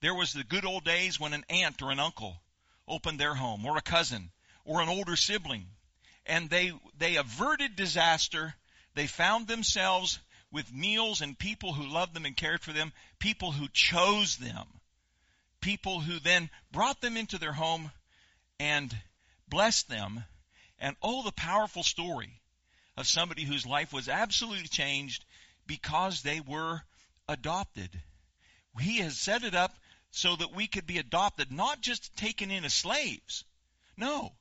There 0.00 0.14
was 0.14 0.32
the 0.32 0.44
good 0.44 0.64
old 0.64 0.84
days 0.84 1.20
when 1.20 1.32
an 1.32 1.44
aunt 1.48 1.80
or 1.82 1.90
an 1.90 2.00
uncle 2.00 2.42
opened 2.88 3.20
their 3.20 3.34
home, 3.34 3.64
or 3.64 3.76
a 3.76 3.82
cousin, 3.82 4.32
or 4.64 4.80
an 4.80 4.88
older 4.88 5.16
sibling, 5.16 5.68
and 6.26 6.50
they 6.50 6.72
they 6.96 7.16
averted 7.16 7.76
disaster. 7.76 8.54
They 8.94 9.06
found 9.06 9.46
themselves 9.46 10.18
with 10.50 10.72
meals 10.72 11.20
and 11.22 11.38
people 11.38 11.72
who 11.72 11.86
loved 11.86 12.14
them 12.14 12.26
and 12.26 12.36
cared 12.36 12.60
for 12.60 12.72
them, 12.72 12.92
people 13.18 13.52
who 13.52 13.68
chose 13.68 14.36
them, 14.36 14.80
people 15.60 16.00
who 16.00 16.18
then 16.18 16.50
brought 16.70 17.00
them 17.00 17.16
into 17.16 17.38
their 17.38 17.52
home 17.52 17.90
and 18.58 18.94
blessed 19.52 19.90
them. 19.90 20.24
And 20.78 20.96
oh, 21.02 21.22
the 21.22 21.30
powerful 21.32 21.82
story 21.82 22.40
of 22.96 23.06
somebody 23.06 23.44
whose 23.44 23.66
life 23.66 23.92
was 23.92 24.08
absolutely 24.08 24.66
changed 24.66 25.26
because 25.66 26.22
they 26.22 26.40
were 26.40 26.80
adopted. 27.28 28.02
He 28.80 28.98
has 28.98 29.18
set 29.18 29.44
it 29.44 29.54
up 29.54 29.76
so 30.10 30.36
that 30.36 30.54
we 30.54 30.66
could 30.66 30.86
be 30.86 30.96
adopted, 30.96 31.52
not 31.52 31.82
just 31.82 32.16
taken 32.16 32.50
in 32.50 32.64
as 32.64 32.72
slaves. 32.72 33.44
No, 33.94 34.34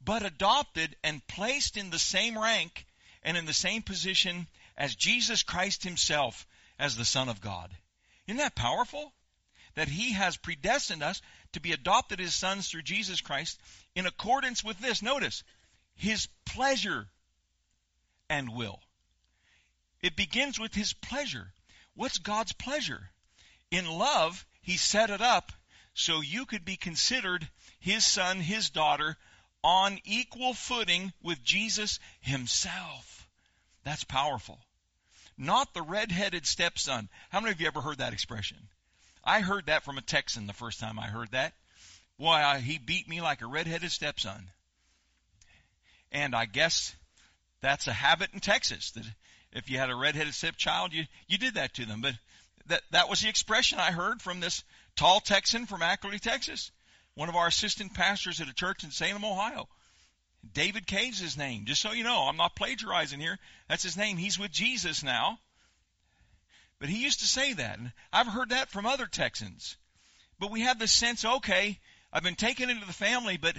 but 0.00 0.24
adopted 0.24 0.94
and 1.02 1.26
placed 1.26 1.76
in 1.76 1.90
the 1.90 1.98
same 1.98 2.38
rank 2.38 2.86
and 3.24 3.36
in 3.36 3.46
the 3.46 3.52
same 3.52 3.82
position 3.82 4.46
as 4.76 4.94
Jesus 4.94 5.42
Christ 5.42 5.82
himself 5.82 6.46
as 6.78 6.94
the 6.94 7.04
Son 7.04 7.28
of 7.28 7.40
God. 7.40 7.76
Isn't 8.28 8.38
that 8.38 8.54
powerful? 8.54 9.12
That 9.74 9.88
he 9.88 10.12
has 10.12 10.36
predestined 10.36 11.02
us 11.02 11.20
to 11.52 11.60
be 11.60 11.72
adopted 11.72 12.20
as 12.20 12.34
sons 12.34 12.68
through 12.68 12.82
Jesus 12.82 13.20
Christ 13.20 13.60
in 13.94 14.06
accordance 14.06 14.64
with 14.64 14.78
this. 14.78 15.02
Notice, 15.02 15.42
his 15.94 16.28
pleasure 16.44 17.08
and 18.28 18.54
will. 18.54 18.80
It 20.00 20.16
begins 20.16 20.58
with 20.58 20.74
his 20.74 20.92
pleasure. 20.92 21.52
What's 21.94 22.18
God's 22.18 22.52
pleasure? 22.52 23.10
In 23.70 23.86
love, 23.86 24.44
he 24.62 24.76
set 24.76 25.10
it 25.10 25.20
up 25.20 25.52
so 25.94 26.20
you 26.20 26.46
could 26.46 26.64
be 26.64 26.76
considered 26.76 27.48
his 27.78 28.04
son, 28.04 28.40
his 28.40 28.70
daughter, 28.70 29.16
on 29.62 29.98
equal 30.04 30.54
footing 30.54 31.12
with 31.22 31.42
Jesus 31.42 32.00
himself. 32.20 33.28
That's 33.84 34.04
powerful. 34.04 34.58
Not 35.38 35.72
the 35.72 35.82
red-headed 35.82 36.46
stepson. 36.46 37.08
How 37.30 37.40
many 37.40 37.52
of 37.52 37.60
you 37.60 37.66
ever 37.66 37.80
heard 37.80 37.98
that 37.98 38.12
expression? 38.12 38.56
I 39.24 39.40
heard 39.40 39.66
that 39.66 39.84
from 39.84 39.98
a 39.98 40.02
Texan 40.02 40.46
the 40.46 40.52
first 40.52 40.80
time 40.80 40.98
I 40.98 41.06
heard 41.06 41.30
that. 41.32 41.54
Boy, 42.18 42.60
he 42.62 42.78
beat 42.78 43.08
me 43.08 43.20
like 43.20 43.42
a 43.42 43.46
red-headed 43.46 43.90
stepson. 43.90 44.48
And 46.12 46.34
I 46.34 46.44
guess 46.44 46.94
that's 47.60 47.86
a 47.86 47.92
habit 47.92 48.30
in 48.32 48.40
Texas 48.40 48.90
that 48.92 49.04
if 49.52 49.70
you 49.70 49.78
had 49.78 49.90
a 49.90 49.96
red-headed 49.96 50.34
stepchild, 50.34 50.92
you 50.92 51.04
you 51.26 51.38
did 51.38 51.54
that 51.54 51.74
to 51.74 51.86
them. 51.86 52.00
But 52.00 52.14
that 52.66 52.82
that 52.90 53.08
was 53.08 53.20
the 53.20 53.28
expression 53.28 53.78
I 53.78 53.92
heard 53.92 54.20
from 54.20 54.40
this 54.40 54.62
tall 54.94 55.20
Texan 55.20 55.66
from 55.66 55.82
Ackley, 55.82 56.18
Texas 56.18 56.70
one 57.14 57.28
of 57.28 57.36
our 57.36 57.46
assistant 57.46 57.94
pastors 57.94 58.40
at 58.40 58.48
a 58.48 58.54
church 58.54 58.84
in 58.84 58.90
Salem, 58.90 59.24
Ohio. 59.24 59.68
David 60.54 60.86
Cage's 60.86 61.20
his 61.20 61.36
name. 61.36 61.66
Just 61.66 61.82
so 61.82 61.92
you 61.92 62.04
know, 62.04 62.26
I'm 62.28 62.36
not 62.36 62.56
plagiarizing 62.56 63.20
here. 63.20 63.38
That's 63.68 63.82
his 63.82 63.96
name. 63.96 64.16
He's 64.16 64.38
with 64.38 64.50
Jesus 64.50 65.02
now. 65.02 65.38
But 66.80 66.88
he 66.88 67.02
used 67.02 67.20
to 67.20 67.26
say 67.26 67.52
that. 67.52 67.78
And 67.78 67.92
I've 68.12 68.26
heard 68.26 68.48
that 68.48 68.70
from 68.70 68.86
other 68.86 69.06
Texans. 69.06 69.76
But 70.40 70.50
we 70.50 70.62
have 70.62 70.78
this 70.78 70.92
sense, 70.92 71.24
okay, 71.24 71.78
I've 72.12 72.22
been 72.22 72.34
taken 72.34 72.68
into 72.68 72.86
the 72.86 72.92
family, 72.92 73.38
but 73.38 73.56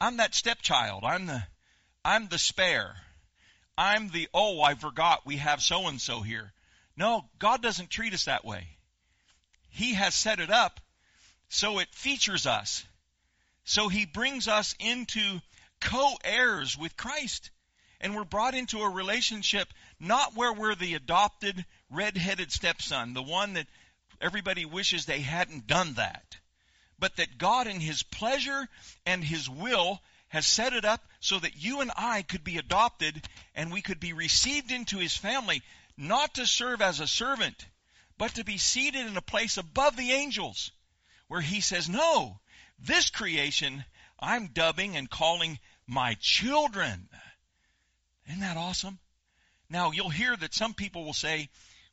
I'm 0.00 0.18
that 0.18 0.34
stepchild. 0.34 1.04
I'm 1.04 1.26
the, 1.26 1.42
I'm 2.04 2.28
the 2.28 2.38
spare. 2.38 2.94
I'm 3.76 4.08
the, 4.10 4.28
oh, 4.32 4.60
I 4.62 4.74
forgot 4.74 5.26
we 5.26 5.38
have 5.38 5.60
so 5.60 5.88
and 5.88 6.00
so 6.00 6.20
here. 6.20 6.52
No, 6.96 7.24
God 7.38 7.62
doesn't 7.62 7.90
treat 7.90 8.14
us 8.14 8.26
that 8.26 8.44
way. 8.44 8.66
He 9.70 9.94
has 9.94 10.14
set 10.14 10.38
it 10.38 10.50
up 10.50 10.80
so 11.48 11.78
it 11.78 11.88
features 11.92 12.46
us. 12.46 12.84
So 13.64 13.88
he 13.88 14.06
brings 14.06 14.46
us 14.46 14.74
into 14.78 15.40
co-heirs 15.80 16.78
with 16.78 16.96
Christ. 16.96 17.50
And 18.00 18.14
we're 18.14 18.24
brought 18.24 18.54
into 18.54 18.80
a 18.80 18.90
relationship 18.90 19.68
not 19.98 20.36
where 20.36 20.52
we're 20.52 20.74
the 20.74 20.94
adopted 20.94 21.64
red-headed 21.90 22.52
stepson, 22.52 23.14
the 23.14 23.22
one 23.22 23.54
that 23.54 23.66
everybody 24.20 24.64
wishes 24.64 25.06
they 25.06 25.20
hadn't 25.20 25.66
done 25.66 25.94
that. 25.94 26.36
But 27.02 27.16
that 27.16 27.36
God 27.36 27.66
in 27.66 27.80
His 27.80 28.04
pleasure 28.04 28.68
and 29.04 29.24
His 29.24 29.50
will 29.50 30.00
has 30.28 30.46
set 30.46 30.72
it 30.72 30.84
up 30.84 31.04
so 31.18 31.36
that 31.40 31.56
you 31.56 31.80
and 31.80 31.90
I 31.96 32.22
could 32.22 32.44
be 32.44 32.58
adopted 32.58 33.28
and 33.56 33.72
we 33.72 33.82
could 33.82 33.98
be 33.98 34.12
received 34.12 34.70
into 34.70 34.98
His 34.98 35.16
family, 35.16 35.62
not 35.96 36.34
to 36.34 36.46
serve 36.46 36.80
as 36.80 37.00
a 37.00 37.08
servant, 37.08 37.66
but 38.18 38.36
to 38.36 38.44
be 38.44 38.56
seated 38.56 39.04
in 39.04 39.16
a 39.16 39.20
place 39.20 39.56
above 39.56 39.96
the 39.96 40.12
angels 40.12 40.70
where 41.26 41.40
he 41.40 41.60
says, 41.60 41.88
no, 41.88 42.38
this 42.78 43.10
creation 43.10 43.84
I'm 44.20 44.46
dubbing 44.52 44.96
and 44.96 45.10
calling 45.10 45.58
my 45.88 46.14
children. 46.20 47.08
Isn't 48.28 48.42
that 48.42 48.56
awesome? 48.56 49.00
Now 49.68 49.90
you'll 49.90 50.08
hear 50.08 50.36
that 50.36 50.54
some 50.54 50.72
people 50.72 51.04
will 51.04 51.14
say, 51.14 51.48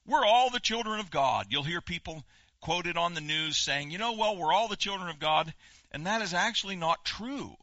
We're 0.06 0.24
all 0.24 0.52
the 0.52 0.60
children 0.60 1.00
of 1.00 1.10
God. 1.10 1.48
You'll 1.50 1.64
hear 1.64 1.82
people 1.82 2.24
quoted 2.62 2.98
on 2.98 3.14
the 3.14 3.22
news 3.22 3.58
saying, 3.58 3.92
you 3.92 3.98
know, 3.98 4.14
well, 4.14 4.36
we're 4.36 4.54
all 4.54 4.68
the 4.68 4.76
children 4.76 5.10
of 5.10 5.20
God, 5.20 5.54
and 5.92 6.06
that 6.06 6.22
is 6.22 6.34
actually 6.34 6.76
not 6.76 7.06
true. 7.06 7.56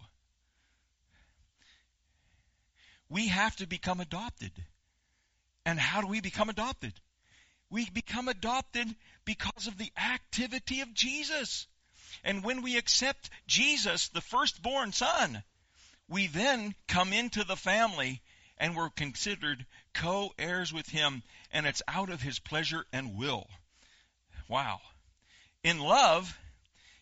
We 3.09 3.29
have 3.29 3.55
to 3.57 3.67
become 3.67 4.01
adopted. 4.01 4.53
And 5.65 5.79
how 5.79 6.01
do 6.01 6.07
we 6.07 6.21
become 6.21 6.49
adopted? 6.49 6.93
We 7.71 7.89
become 7.91 8.29
adopted 8.29 8.95
because 9.25 9.67
of 9.67 9.79
the 9.79 9.93
activity 9.97 10.81
of 10.81 10.95
Jesus. 10.95 11.67
And 12.25 12.43
when 12.43 12.63
we 12.63 12.77
accept 12.77 13.31
Jesus, 13.47 14.09
the 14.09 14.21
firstborn 14.21 14.93
son, 14.93 15.43
we 16.09 16.29
then 16.29 16.75
come 16.87 17.13
into 17.13 17.45
the 17.45 17.57
family 17.57 18.23
and 18.59 18.77
we're 18.77 18.91
considered 18.91 19.67
co 19.93 20.33
heirs 20.39 20.73
with 20.73 20.89
him, 20.89 21.23
and 21.51 21.67
it's 21.67 21.83
out 21.87 22.11
of 22.11 22.23
his 22.23 22.39
pleasure 22.39 22.87
and 22.93 23.17
will. 23.17 23.49
Wow. 24.49 24.81
In 25.63 25.79
love, 25.79 26.39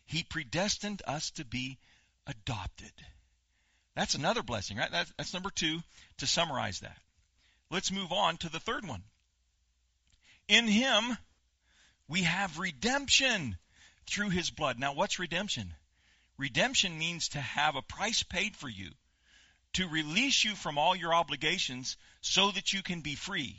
he 0.07 0.23
predestined 0.23 1.03
us 1.07 1.31
to 1.33 1.45
be 1.45 1.79
adopted. 2.27 2.93
That's 3.95 4.15
another 4.15 4.43
blessing, 4.43 4.77
right? 4.77 4.91
That's, 4.91 5.13
that's 5.17 5.35
number 5.35 5.51
two 5.51 5.83
to 6.19 6.27
summarize 6.27 6.81
that. 6.81 6.99
Let's 7.71 7.93
move 7.93 8.13
on 8.13 8.37
to 8.39 8.49
the 8.49 8.61
third 8.61 8.87
one. 8.87 9.03
In 10.49 10.67
him, 10.67 11.17
we 12.09 12.23
have 12.23 12.59
redemption 12.59 13.57
through 14.07 14.31
his 14.31 14.51
blood. 14.51 14.79
Now, 14.79 14.95
what's 14.95 15.19
redemption? 15.19 15.75
Redemption 16.37 16.99
means 16.99 17.31
to 17.31 17.41
have 17.41 17.77
a 17.77 17.83
price 17.83 18.23
paid 18.23 18.57
for 18.57 18.69
you, 18.69 18.91
to 19.75 19.89
release 19.89 20.45
you 20.45 20.55
from 20.55 20.79
all 20.79 20.95
your 20.95 21.15
obligations 21.15 21.97
so 22.21 22.51
that 22.51 22.73
you 22.73 22.83
can 22.83 23.01
be 23.01 23.15
free, 23.15 23.57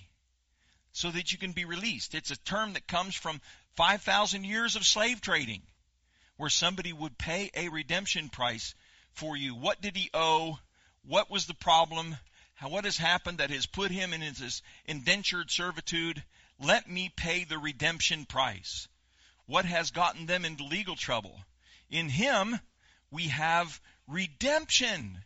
so 0.91 1.09
that 1.09 1.31
you 1.31 1.37
can 1.37 1.53
be 1.53 1.65
released. 1.65 2.13
It's 2.13 2.31
a 2.31 2.37
term 2.37 2.73
that 2.73 2.87
comes 2.87 3.15
from 3.15 3.41
5,000 3.75 4.43
years 4.43 4.75
of 4.75 4.85
slave 4.85 5.21
trading, 5.21 5.61
where 6.37 6.49
somebody 6.49 6.93
would 6.93 7.17
pay 7.17 7.51
a 7.53 7.69
redemption 7.69 8.29
price 8.29 8.73
for 9.13 9.35
you. 9.35 9.55
What 9.55 9.81
did 9.81 9.95
he 9.95 10.09
owe? 10.13 10.59
What 11.03 11.29
was 11.29 11.45
the 11.45 11.53
problem? 11.53 12.17
How, 12.55 12.69
what 12.69 12.85
has 12.85 12.97
happened 12.97 13.39
that 13.39 13.49
has 13.49 13.65
put 13.65 13.91
him 13.91 14.13
in 14.13 14.21
his 14.21 14.61
indentured 14.85 15.51
servitude? 15.51 16.23
Let 16.59 16.89
me 16.89 17.09
pay 17.09 17.43
the 17.43 17.57
redemption 17.57 18.25
price. 18.25 18.87
What 19.45 19.65
has 19.65 19.91
gotten 19.91 20.25
them 20.25 20.45
into 20.45 20.63
legal 20.63 20.95
trouble? 20.95 21.39
In 21.89 22.09
him, 22.09 22.59
we 23.11 23.27
have 23.27 23.79
redemption. 24.07 25.23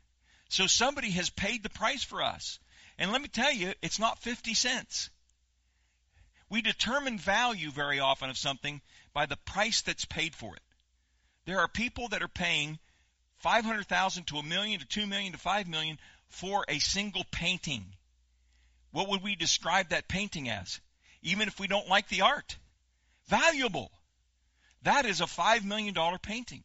So 0.49 0.67
somebody 0.67 1.11
has 1.11 1.29
paid 1.29 1.63
the 1.63 1.69
price 1.69 2.03
for 2.03 2.21
us. 2.21 2.59
And 2.97 3.11
let 3.11 3.21
me 3.21 3.27
tell 3.27 3.51
you, 3.51 3.73
it's 3.81 3.99
not 3.99 4.19
50 4.19 4.53
cents. 4.55 5.09
We 6.49 6.61
determine 6.61 7.19
value 7.19 7.69
very 7.69 7.99
often 7.99 8.29
of 8.29 8.37
something 8.37 8.81
by 9.13 9.27
the 9.27 9.37
price 9.37 9.81
that's 9.81 10.05
paid 10.05 10.35
for 10.35 10.55
it. 10.55 10.63
There 11.45 11.59
are 11.59 11.67
people 11.67 12.09
that 12.09 12.23
are 12.23 12.27
paying 12.27 12.79
500,000 13.37 14.25
to 14.27 14.37
a 14.37 14.43
million 14.43 14.79
to 14.79 14.85
2 14.85 15.07
million 15.07 15.33
to 15.33 15.37
5 15.37 15.67
million 15.67 15.99
for 16.27 16.65
a 16.67 16.79
single 16.79 17.23
painting. 17.31 17.85
What 18.91 19.09
would 19.09 19.21
we 19.21 19.35
describe 19.35 19.89
that 19.89 20.07
painting 20.07 20.49
as? 20.49 20.79
Even 21.21 21.47
if 21.47 21.59
we 21.59 21.67
don't 21.67 21.87
like 21.87 22.07
the 22.07 22.21
art. 22.21 22.57
Valuable. 23.27 23.91
That 24.83 25.05
is 25.05 25.21
a 25.21 25.25
$5 25.25 25.63
million 25.63 25.95
painting. 26.21 26.63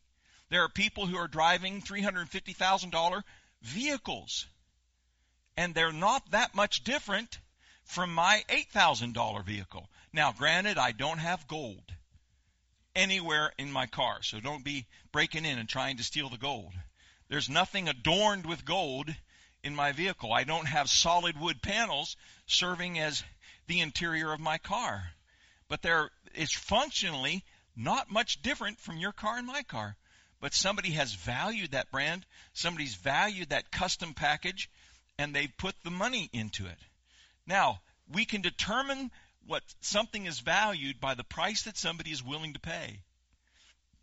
There 0.49 0.63
are 0.63 0.69
people 0.69 1.07
who 1.07 1.17
are 1.17 1.29
driving 1.29 1.83
$350,000 1.83 3.23
vehicles. 3.63 4.47
And 5.57 5.75
they're 5.75 5.93
not 5.93 6.31
that 6.31 6.55
much 6.55 6.85
different 6.85 7.39
from 7.85 8.13
my 8.15 8.43
$8,000 8.49 9.45
vehicle. 9.45 9.89
Now, 10.13 10.33
granted, 10.33 10.79
I 10.79 10.93
don't 10.93 11.19
have 11.19 11.49
gold 11.49 11.83
anywhere 12.95 13.53
in 13.59 13.71
my 13.71 13.87
car, 13.87 14.23
so 14.23 14.41
don't 14.41 14.65
be 14.65 14.87
breaking 15.13 15.45
in 15.45 15.59
and 15.59 15.69
trying 15.69 15.97
to 15.99 16.05
steal 16.05 16.29
the 16.29 16.37
gold. 16.37 16.73
There's 17.29 17.49
nothing 17.49 17.89
adorned 17.89 18.47
with 18.47 18.65
gold 18.65 19.15
in 19.63 19.75
my 19.75 19.93
vehicle. 19.93 20.33
I 20.33 20.45
don't 20.45 20.67
have 20.67 20.89
solid 20.89 21.39
wood 21.39 21.63
panels 21.63 22.17
serving 22.47 22.99
as 22.99 23.25
the 23.67 23.81
interior 23.81 24.33
of 24.33 24.41
my 24.41 24.59
car. 24.59 25.11
But 25.69 25.83
there 25.83 26.11
is 26.35 26.53
functionally 26.53 27.45
not 27.77 28.11
much 28.11 28.43
different 28.43 28.79
from 28.79 28.99
your 28.99 29.13
car 29.13 29.39
and 29.39 29.47
my 29.47 29.63
car. 29.63 29.97
But 30.41 30.55
somebody 30.55 30.91
has 30.91 31.15
valued 31.15 31.71
that 31.71 31.91
brand, 31.91 32.27
somebody's 32.53 32.95
valued 32.95 33.49
that 33.51 33.71
custom 33.71 34.13
package, 34.13 34.69
and 35.19 35.35
they've 35.35 35.57
put 35.57 35.75
the 35.83 35.91
money 35.91 36.29
into 36.33 36.67
it. 36.67 36.79
Now, 37.47 37.81
we 38.09 38.25
can 38.25 38.41
determine 38.41 39.11
what 39.47 39.63
something 39.81 40.27
is 40.27 40.41
valued 40.41 41.01
by 41.01 41.15
the 41.15 41.25
price 41.25 41.63
that 41.63 41.77
somebody 41.77 42.11
is 42.11 42.23
willing 42.23 42.55
to 42.55 42.61
pay. 42.61 43.01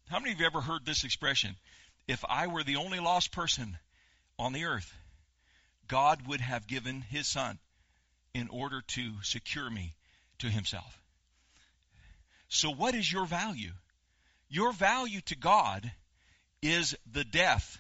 How 0.09 0.19
many 0.19 0.33
of 0.33 0.39
you 0.39 0.45
ever 0.45 0.61
heard 0.61 0.85
this 0.85 1.03
expression? 1.03 1.55
If 2.07 2.23
I 2.27 2.47
were 2.47 2.63
the 2.63 2.75
only 2.75 2.99
lost 2.99 3.31
person 3.31 3.77
on 4.37 4.53
the 4.53 4.65
earth, 4.65 4.93
God 5.87 6.27
would 6.27 6.41
have 6.41 6.67
given 6.67 7.01
his 7.01 7.27
son 7.27 7.59
in 8.33 8.49
order 8.49 8.81
to 8.81 9.23
secure 9.23 9.69
me 9.69 9.95
to 10.39 10.49
himself. 10.49 11.01
So, 12.49 12.69
what 12.69 12.95
is 12.95 13.11
your 13.11 13.25
value? 13.25 13.71
Your 14.49 14.73
value 14.73 15.21
to 15.21 15.35
God 15.35 15.91
is 16.61 16.95
the 17.11 17.23
death 17.23 17.77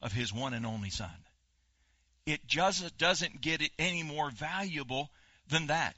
of 0.00 0.12
his 0.12 0.32
one 0.32 0.54
and 0.54 0.64
only 0.64 0.90
son 0.90 1.10
it 2.26 2.46
just 2.46 2.98
doesn't 2.98 3.40
get 3.40 3.62
it 3.62 3.70
any 3.78 4.02
more 4.02 4.30
valuable 4.30 5.10
than 5.48 5.68
that. 5.68 5.94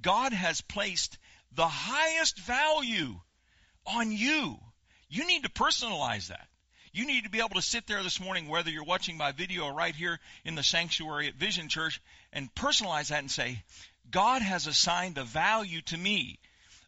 God 0.00 0.32
has 0.32 0.62
placed 0.62 1.18
the 1.54 1.68
highest 1.68 2.38
value 2.40 3.20
on 3.86 4.10
you. 4.10 4.58
You 5.08 5.26
need 5.26 5.42
to 5.42 5.50
personalize 5.50 6.28
that. 6.28 6.46
You 6.92 7.06
need 7.06 7.24
to 7.24 7.30
be 7.30 7.38
able 7.38 7.50
to 7.50 7.62
sit 7.62 7.86
there 7.86 8.02
this 8.02 8.20
morning, 8.20 8.48
whether 8.48 8.70
you're 8.70 8.84
watching 8.84 9.16
my 9.16 9.32
video 9.32 9.66
or 9.66 9.72
right 9.72 9.94
here 9.94 10.18
in 10.44 10.54
the 10.56 10.62
sanctuary 10.62 11.28
at 11.28 11.34
Vision 11.34 11.68
Church, 11.68 12.00
and 12.32 12.52
personalize 12.54 13.08
that 13.08 13.20
and 13.20 13.30
say, 13.30 13.62
God 14.10 14.42
has 14.42 14.66
assigned 14.66 15.18
a 15.18 15.24
value 15.24 15.82
to 15.82 15.96
me 15.96 16.40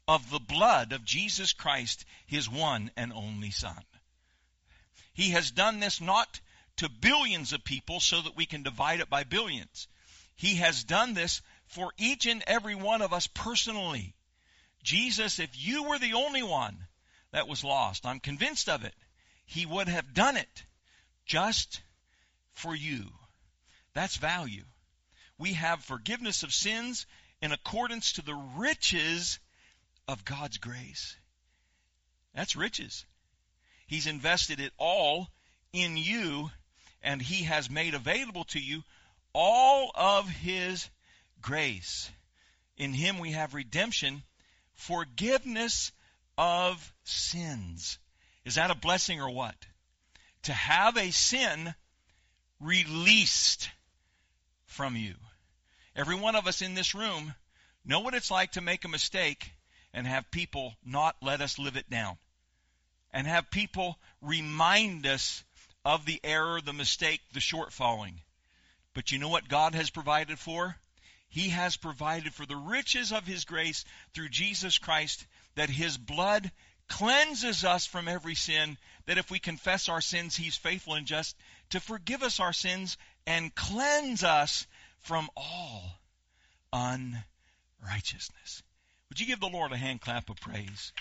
of 0.09 0.29
the 0.31 0.41
blood 0.41 0.93
of 0.93 1.05
Jesus 1.05 1.53
Christ, 1.53 2.05
his 2.27 2.49
one 2.49 2.91
and 2.97 3.13
only 3.13 3.51
Son. 3.51 3.85
He 5.15 5.31
has 5.31 5.51
done 5.51 5.79
this 5.79 6.01
not 6.01 6.41
to 6.77 6.89
billions 6.89 7.53
of 7.53 7.65
people 7.65 8.01
so 8.01 8.21
that 8.23 8.37
we 8.37 8.47
can 8.47 8.63
divide 8.63 9.01
it 9.01 9.11
by 9.11 9.25
billions. 9.25 9.89
He 10.37 10.57
has 10.57 10.85
done 10.85 11.15
this 11.15 11.43
for 11.67 11.93
each 11.99 12.27
and 12.27 12.43
every 12.47 12.75
one 12.75 13.03
of 13.03 13.13
us 13.13 13.27
personally. 13.27 14.15
Jesus, 14.83 15.39
if 15.39 15.51
you 15.55 15.85
were 15.85 15.99
the 15.99 16.15
only 16.15 16.43
one 16.43 16.87
that 17.33 17.49
was 17.49 17.65
lost, 17.65 18.05
I'm 18.05 18.21
convinced 18.21 18.69
of 18.69 18.85
it, 18.85 18.95
he 19.47 19.67
would 19.67 19.89
have 19.89 20.15
done 20.15 20.37
it 20.37 20.65
just 21.25 21.83
for 22.55 22.75
you. 22.75 23.13
That's 23.95 24.17
value. 24.17 24.65
We 25.39 25.55
have 25.55 25.85
forgiveness 25.85 26.43
of 26.43 26.53
sins 26.53 27.07
in 27.41 27.53
accordance 27.53 28.13
to 28.13 28.23
the 28.23 28.35
riches 28.35 29.39
of 30.09 30.25
God's 30.25 30.59
grace. 30.59 31.17
That's 32.35 32.57
riches. 32.57 33.05
He's 33.87 34.07
invested 34.07 34.61
it 34.61 34.73
all 34.79 35.29
in 35.73 35.97
you 35.97 36.51
and 37.03 37.21
he 37.21 37.45
has 37.45 37.71
made 37.71 37.95
available 37.95 38.45
to 38.45 38.61
you 38.61 38.83
all 39.33 39.91
of 39.95 40.29
his 40.29 40.89
grace. 41.41 42.11
In 42.77 42.93
him 42.93 43.19
we 43.19 43.33
have 43.33 43.55
redemption, 43.55 44.23
forgiveness 44.75 45.93
of 46.39 46.93
sins. 47.05 47.99
Is 48.45 48.57
that 48.57 48.71
a 48.71 48.77
blessing 48.77 49.21
or 49.21 49.31
what? 49.31 49.55
To 50.45 50.53
have 50.53 50.97
a 50.97 51.11
sin 51.11 51.75
released 52.61 53.71
from 54.67 54.97
you. 54.97 55.15
Every 55.95 56.15
one 56.15 56.37
of 56.37 56.47
us 56.47 56.63
in 56.63 56.75
this 56.75 56.95
room 56.95 57.35
know 57.85 58.01
what 58.01 58.15
it's 58.15 58.31
like 58.31 58.53
to 58.53 58.61
make 58.61 58.85
a 58.85 58.89
mistake 58.89 59.53
and 59.93 60.07
have 60.07 60.31
people 60.31 60.75
not 60.85 61.17
let 61.21 61.41
us 61.41 61.59
live 61.59 61.77
it 61.77 61.91
down. 61.91 62.17
And 63.13 63.27
have 63.27 63.51
people 63.51 63.99
remind 64.23 65.07
us 65.07 65.45
of 65.85 66.05
the 66.07 66.21
error, 66.23 66.61
the 66.61 66.73
mistake, 66.73 67.21
the 67.33 67.41
shortfalling. 67.41 68.15
But 68.95 69.11
you 69.11 69.19
know 69.19 69.29
what 69.29 69.49
God 69.49 69.75
has 69.75 69.91
provided 69.91 70.39
for? 70.39 70.77
He 71.29 71.49
has 71.49 71.77
provided 71.77 72.35
for 72.35 72.45
the 72.45 72.57
riches 72.57 73.11
of 73.11 73.27
His 73.27 73.45
grace 73.45 73.85
through 74.13 74.29
Jesus 74.29 74.79
Christ 74.79 75.27
that 75.55 75.71
His 75.71 75.97
blood 75.97 76.51
cleanses 76.89 77.65
us 77.65 77.87
from 77.87 78.07
every 78.07 78.35
sin, 78.35 78.77
that 79.07 79.19
if 79.19 79.31
we 79.31 79.39
confess 79.39 79.89
our 79.89 80.03
sins, 80.03 80.37
He's 80.37 80.57
faithful 80.57 80.95
and 80.95 81.07
just 81.07 81.37
to 81.71 81.81
forgive 81.81 82.23
us 82.23 82.39
our 82.39 82.53
sins 82.53 82.99
and 83.27 83.55
cleanse 83.55 84.25
us 84.25 84.67
from 85.01 85.31
all 85.37 85.99
unrighteousness. 86.73 88.63
Would 89.09 89.21
you 89.21 89.27
give 89.27 89.41
the 89.41 89.49
Lord 89.49 89.73
a 89.73 89.77
hand 89.77 90.01
clap 90.01 90.29
of 90.31 90.37
praise? 90.37 90.93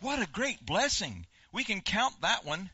What 0.00 0.20
a 0.20 0.26
great 0.26 0.64
blessing 0.64 1.26
we 1.54 1.62
can 1.62 1.80
count 1.80 2.20
that 2.22 2.44
one. 2.44 2.68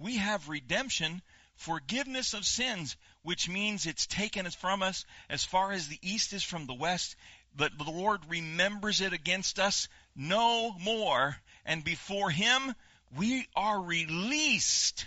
We 0.00 0.16
have 0.16 0.48
redemption, 0.48 1.22
forgiveness 1.54 2.34
of 2.34 2.44
sins. 2.44 2.96
which 3.22 3.48
means 3.48 3.86
it's 3.86 4.06
taken 4.06 4.50
from 4.50 4.82
us 4.82 5.06
as 5.30 5.44
far 5.44 5.72
as 5.72 5.88
the 5.88 5.98
east 6.02 6.34
is 6.34 6.42
from 6.42 6.66
the 6.66 6.74
west, 6.74 7.16
that 7.56 7.78
the 7.78 7.84
Lord 7.84 8.20
remembers 8.28 9.00
it 9.00 9.14
against 9.14 9.58
us 9.58 9.88
no 10.14 10.72
more, 10.72 11.34
and 11.64 11.82
before 11.82 12.28
Him 12.30 12.74
we 13.16 13.48
are 13.56 13.80
released. 13.80 15.06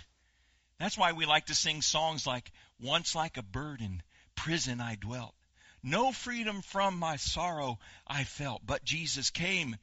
That's 0.80 0.98
why 0.98 1.12
we 1.12 1.26
like 1.26 1.46
to 1.46 1.54
sing 1.54 1.82
songs 1.82 2.26
like, 2.26 2.50
Once 2.80 3.14
like 3.14 3.36
a 3.36 3.42
bird 3.42 3.80
in 3.80 4.02
prison 4.34 4.80
I 4.80 4.96
dwelt. 4.96 5.34
No 5.82 6.10
freedom 6.10 6.62
from 6.62 6.98
my 6.98 7.16
sorrow 7.16 7.78
I 8.06 8.24
felt, 8.24 8.62
but 8.66 8.82
Jesus 8.82 9.30
came 9.30 9.76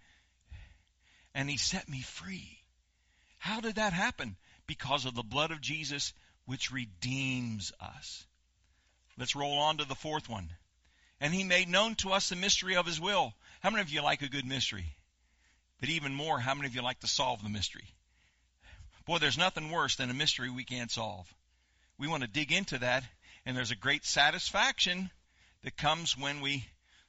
and 1.34 1.50
He 1.50 1.58
set 1.58 1.88
me 1.88 2.02
free. 2.02 2.55
How 3.46 3.62
did 3.62 3.76
that 3.76 3.94
happen? 3.94 4.38
Because 4.66 5.06
of 5.06 5.14
the 5.14 5.22
blood 5.22 5.52
of 5.52 5.62
Jesus 5.62 6.14
which 6.46 6.72
redeems 6.72 7.72
us. 7.80 8.26
Let's 9.20 9.36
roll 9.36 9.60
on 9.60 9.78
to 9.78 9.86
the 9.86 9.94
fourth 9.94 10.28
one. 10.28 10.50
And 11.22 11.32
he 11.32 11.44
made 11.44 11.70
known 11.70 11.94
to 11.98 12.12
us 12.12 12.28
the 12.28 12.36
mystery 12.36 12.76
of 12.76 12.88
his 12.88 13.00
will. 13.00 13.36
How 13.62 13.70
many 13.70 13.84
of 13.84 13.92
you 13.92 14.02
like 14.02 14.24
a 14.24 14.30
good 14.30 14.46
mystery? 14.46 14.88
But 15.80 15.90
even 15.90 16.16
more, 16.16 16.40
how 16.40 16.56
many 16.56 16.66
of 16.66 16.74
you 16.74 16.82
like 16.82 17.02
to 17.02 17.08
solve 17.08 17.44
the 17.44 17.50
mystery? 17.50 17.88
Boy, 19.06 19.20
there's 19.20 19.38
nothing 19.38 19.70
worse 19.70 19.96
than 19.96 20.10
a 20.10 20.16
mystery 20.16 20.50
we 20.50 20.64
can't 20.64 20.90
solve. 20.90 21.32
We 22.00 22.08
want 22.08 22.24
to 22.24 22.28
dig 22.28 22.52
into 22.52 22.80
that, 22.80 23.04
and 23.46 23.56
there's 23.56 23.70
a 23.70 23.76
great 23.76 24.06
satisfaction 24.06 25.12
that 25.64 25.78
comes 25.78 26.18
when 26.18 26.42
we 26.42 26.66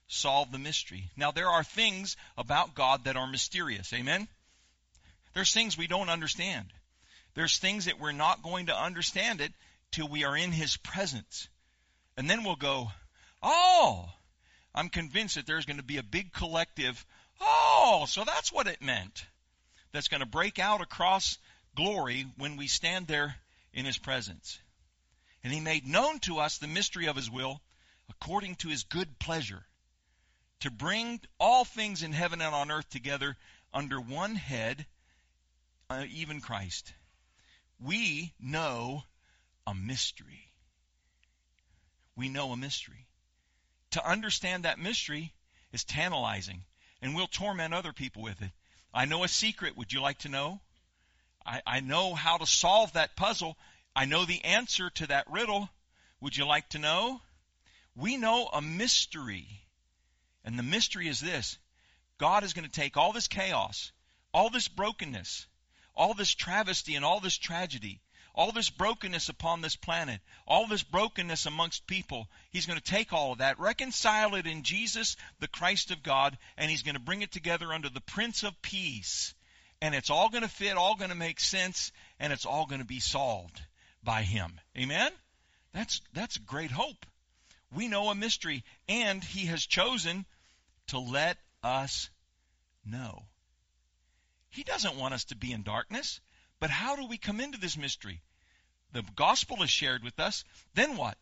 solve 0.07 0.53
the 0.53 0.59
mystery. 0.59 1.11
Now, 1.17 1.31
there 1.31 1.49
are 1.49 1.65
things 1.65 2.19
about 2.37 2.75
God 2.75 3.05
that 3.05 3.17
are 3.17 3.27
mysterious. 3.27 3.91
Amen? 3.95 4.29
There's 5.37 5.53
things 5.53 5.77
we 5.77 5.87
don't 5.87 6.09
understand. 6.09 6.73
There's 7.35 7.59
things 7.59 7.85
that 7.85 8.01
we're 8.01 8.13
not 8.13 8.43
going 8.43 8.67
to 8.67 8.75
understand 8.75 9.43
it 9.43 9.53
till 9.93 10.09
we 10.09 10.25
are 10.25 10.35
in 10.35 10.51
His 10.51 10.79
presence. 10.79 11.51
And 12.17 12.31
then 12.31 12.43
we'll 12.43 12.57
go, 12.57 12.91
oh, 13.43 14.09
I'm 14.75 14.89
convinced 14.89 15.35
that 15.35 15.47
there's 15.47 15.67
going 15.67 15.77
to 15.77 15.83
be 15.83 15.99
a 15.99 16.03
big 16.03 16.33
collective, 16.33 17.05
oh, 17.39 18.07
so 18.09 18.25
that's 18.25 18.51
what 18.51 18.67
it 18.67 18.81
meant. 18.81 19.27
That's 19.93 20.09
going 20.09 20.23
to 20.23 20.27
break 20.27 20.59
out 20.59 20.81
across 20.81 21.37
glory 21.75 22.25
when 22.39 22.57
we 22.57 22.67
stand 22.67 23.07
there 23.07 23.37
in 23.75 23.85
His 23.85 23.99
presence. 23.99 24.59
And 25.45 25.53
He 25.53 25.61
made 25.61 25.87
known 25.87 26.19
to 26.21 26.39
us 26.39 26.57
the 26.57 26.67
mystery 26.67 27.09
of 27.09 27.17
His 27.17 27.31
will 27.31 27.61
according 28.09 28.55
to 28.55 28.69
His 28.69 28.85
good 28.85 29.19
pleasure 29.19 29.67
to 30.61 30.71
bring 30.71 31.21
all 31.39 31.67
things 31.67 32.03
in 32.03 32.15
heaven 32.15 32.41
and 32.41 32.55
on 32.55 32.71
earth 32.71 32.89
together 32.89 33.37
under 33.75 34.01
one 34.01 34.35
head, 34.35 34.87
uh, 35.91 36.05
even 36.11 36.41
Christ 36.41 36.93
we 37.81 38.33
know 38.41 39.05
a 39.67 39.75
mystery. 39.75 40.53
We 42.15 42.29
know 42.29 42.53
a 42.53 42.57
mystery. 42.57 43.07
To 43.91 44.09
understand 44.09 44.65
that 44.65 44.79
mystery 44.79 45.35
is 45.73 45.85
tantalizing, 45.85 46.65
and 47.03 47.15
we'll 47.15 47.27
torment 47.27 47.75
other 47.75 47.93
people 47.93 48.23
with 48.23 48.41
it. 48.41 48.51
I 48.95 49.05
know 49.05 49.25
a 49.25 49.29
secret. 49.29 49.77
Would 49.77 49.93
you 49.93 50.01
like 50.01 50.19
to 50.21 50.29
know? 50.29 50.61
I, 51.45 51.61
I 51.67 51.81
know 51.81 52.15
how 52.15 52.39
to 52.39 52.47
solve 52.47 52.93
that 52.95 53.17
puzzle. 53.17 53.57
I 53.95 54.07
know 54.07 54.25
the 54.25 54.43
answer 54.45 54.91
to 54.91 55.07
that 55.09 55.31
riddle. 55.31 55.69
Would 56.21 56.37
you 56.37 56.47
like 56.47 56.69
to 56.71 56.79
know? 56.79 57.21
We 57.95 58.17
know 58.17 58.47
a 58.47 58.63
mystery. 58.63 59.47
And 60.45 60.59
the 60.59 60.63
mystery 60.63 61.09
is 61.09 61.21
this 61.21 61.59
God 62.19 62.43
is 62.43 62.55
going 62.55 62.65
to 62.65 62.71
take 62.71 62.97
all 62.97 63.13
this 63.13 63.29
chaos, 63.29 63.93
all 64.33 64.49
this 64.49 64.69
brokenness, 64.69 65.47
all 65.97 66.15
this 66.15 66.35
travesty 66.35 66.95
and 66.95 67.05
all 67.05 67.21
this 67.21 67.37
tragedy, 67.39 68.01
all 68.35 68.53
this 68.53 68.69
brokenness 68.69 69.29
upon 69.29 69.63
this 69.63 69.77
planet, 69.77 70.21
all 70.47 70.67
this 70.67 70.83
brokenness 70.83 71.47
amongst 71.47 71.87
people, 71.87 72.29
he's 72.51 72.67
going 72.67 72.79
to 72.79 72.85
take 72.85 73.13
all 73.13 73.33
of 73.33 73.39
that, 73.39 73.59
reconcile 73.59 74.35
it 74.35 74.47
in 74.47 74.63
Jesus, 74.63 75.17
the 75.41 75.49
Christ 75.49 75.91
of 75.91 76.03
God, 76.03 76.37
and 76.59 76.71
he's 76.71 76.83
going 76.83 76.97
to 76.97 77.01
bring 77.01 77.23
it 77.23 77.33
together 77.33 77.73
under 77.73 77.89
the 77.89 78.03
Prince 78.03 78.43
of 78.43 78.61
Peace. 78.61 79.35
And 79.81 79.95
it's 79.95 80.11
all 80.11 80.29
going 80.29 80.43
to 80.43 80.49
fit, 80.49 80.77
all 80.77 80.97
going 80.97 81.11
to 81.11 81.17
make 81.17 81.41
sense, 81.41 81.93
and 82.21 82.33
it's 82.33 82.47
all 82.47 82.67
going 82.67 82.81
to 82.81 82.87
be 82.87 83.01
solved 83.01 83.61
by 84.03 84.23
him. 84.23 84.53
Amen? 84.77 85.11
That's, 85.73 86.01
that's 86.13 86.37
great 86.39 86.71
hope. 86.71 87.07
We 87.75 87.89
know 87.89 88.09
a 88.09 88.15
mystery, 88.15 88.65
and 88.89 89.25
he 89.25 89.47
has 89.47 89.65
chosen 89.67 90.25
to 90.89 90.99
let 90.99 91.37
us 91.63 92.11
know. 92.85 93.25
He 94.57 94.65
doesn't 94.65 94.97
want 94.97 95.13
us 95.13 95.25
to 95.27 95.37
be 95.37 95.53
in 95.53 95.65
darkness. 95.65 96.19
But 96.61 96.71
how 96.71 96.97
do 96.97 97.07
we 97.07 97.19
come 97.19 97.41
into 97.41 97.59
this 97.59 97.77
mystery? 97.77 98.23
The 98.93 99.03
gospel 99.15 99.63
is 99.63 99.69
shared 99.69 100.03
with 100.03 100.19
us. 100.19 100.45
Then 100.73 100.97
what? 100.97 101.19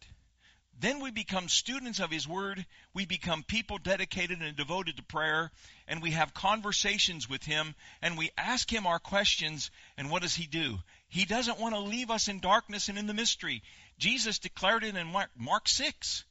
Then 0.79 1.01
we 1.01 1.11
become 1.11 1.49
students 1.49 1.99
of 1.99 2.13
His 2.13 2.29
Word. 2.29 2.65
We 2.93 3.07
become 3.07 3.43
people 3.43 3.79
dedicated 3.79 4.41
and 4.41 4.57
devoted 4.57 4.99
to 4.99 5.03
prayer. 5.03 5.51
And 5.89 6.01
we 6.01 6.13
have 6.13 6.33
conversations 6.33 7.29
with 7.29 7.43
Him. 7.43 7.75
And 8.01 8.17
we 8.17 8.31
ask 8.39 8.73
Him 8.73 8.87
our 8.87 9.01
questions. 9.01 9.73
And 9.97 10.13
what 10.13 10.23
does 10.23 10.37
He 10.37 10.47
do? 10.47 10.79
He 11.09 11.25
doesn't 11.25 11.59
want 11.59 11.75
to 11.75 11.81
leave 11.81 12.13
us 12.13 12.29
in 12.29 12.39
darkness 12.39 12.89
and 12.89 12.97
in 12.97 13.09
the 13.09 13.15
mystery. 13.15 13.65
Jesus 13.99 14.39
declared 14.39 14.85
it 14.85 14.95
in 14.95 15.09
Mark, 15.09 15.31
Mark 15.37 15.67
6. 15.67 16.25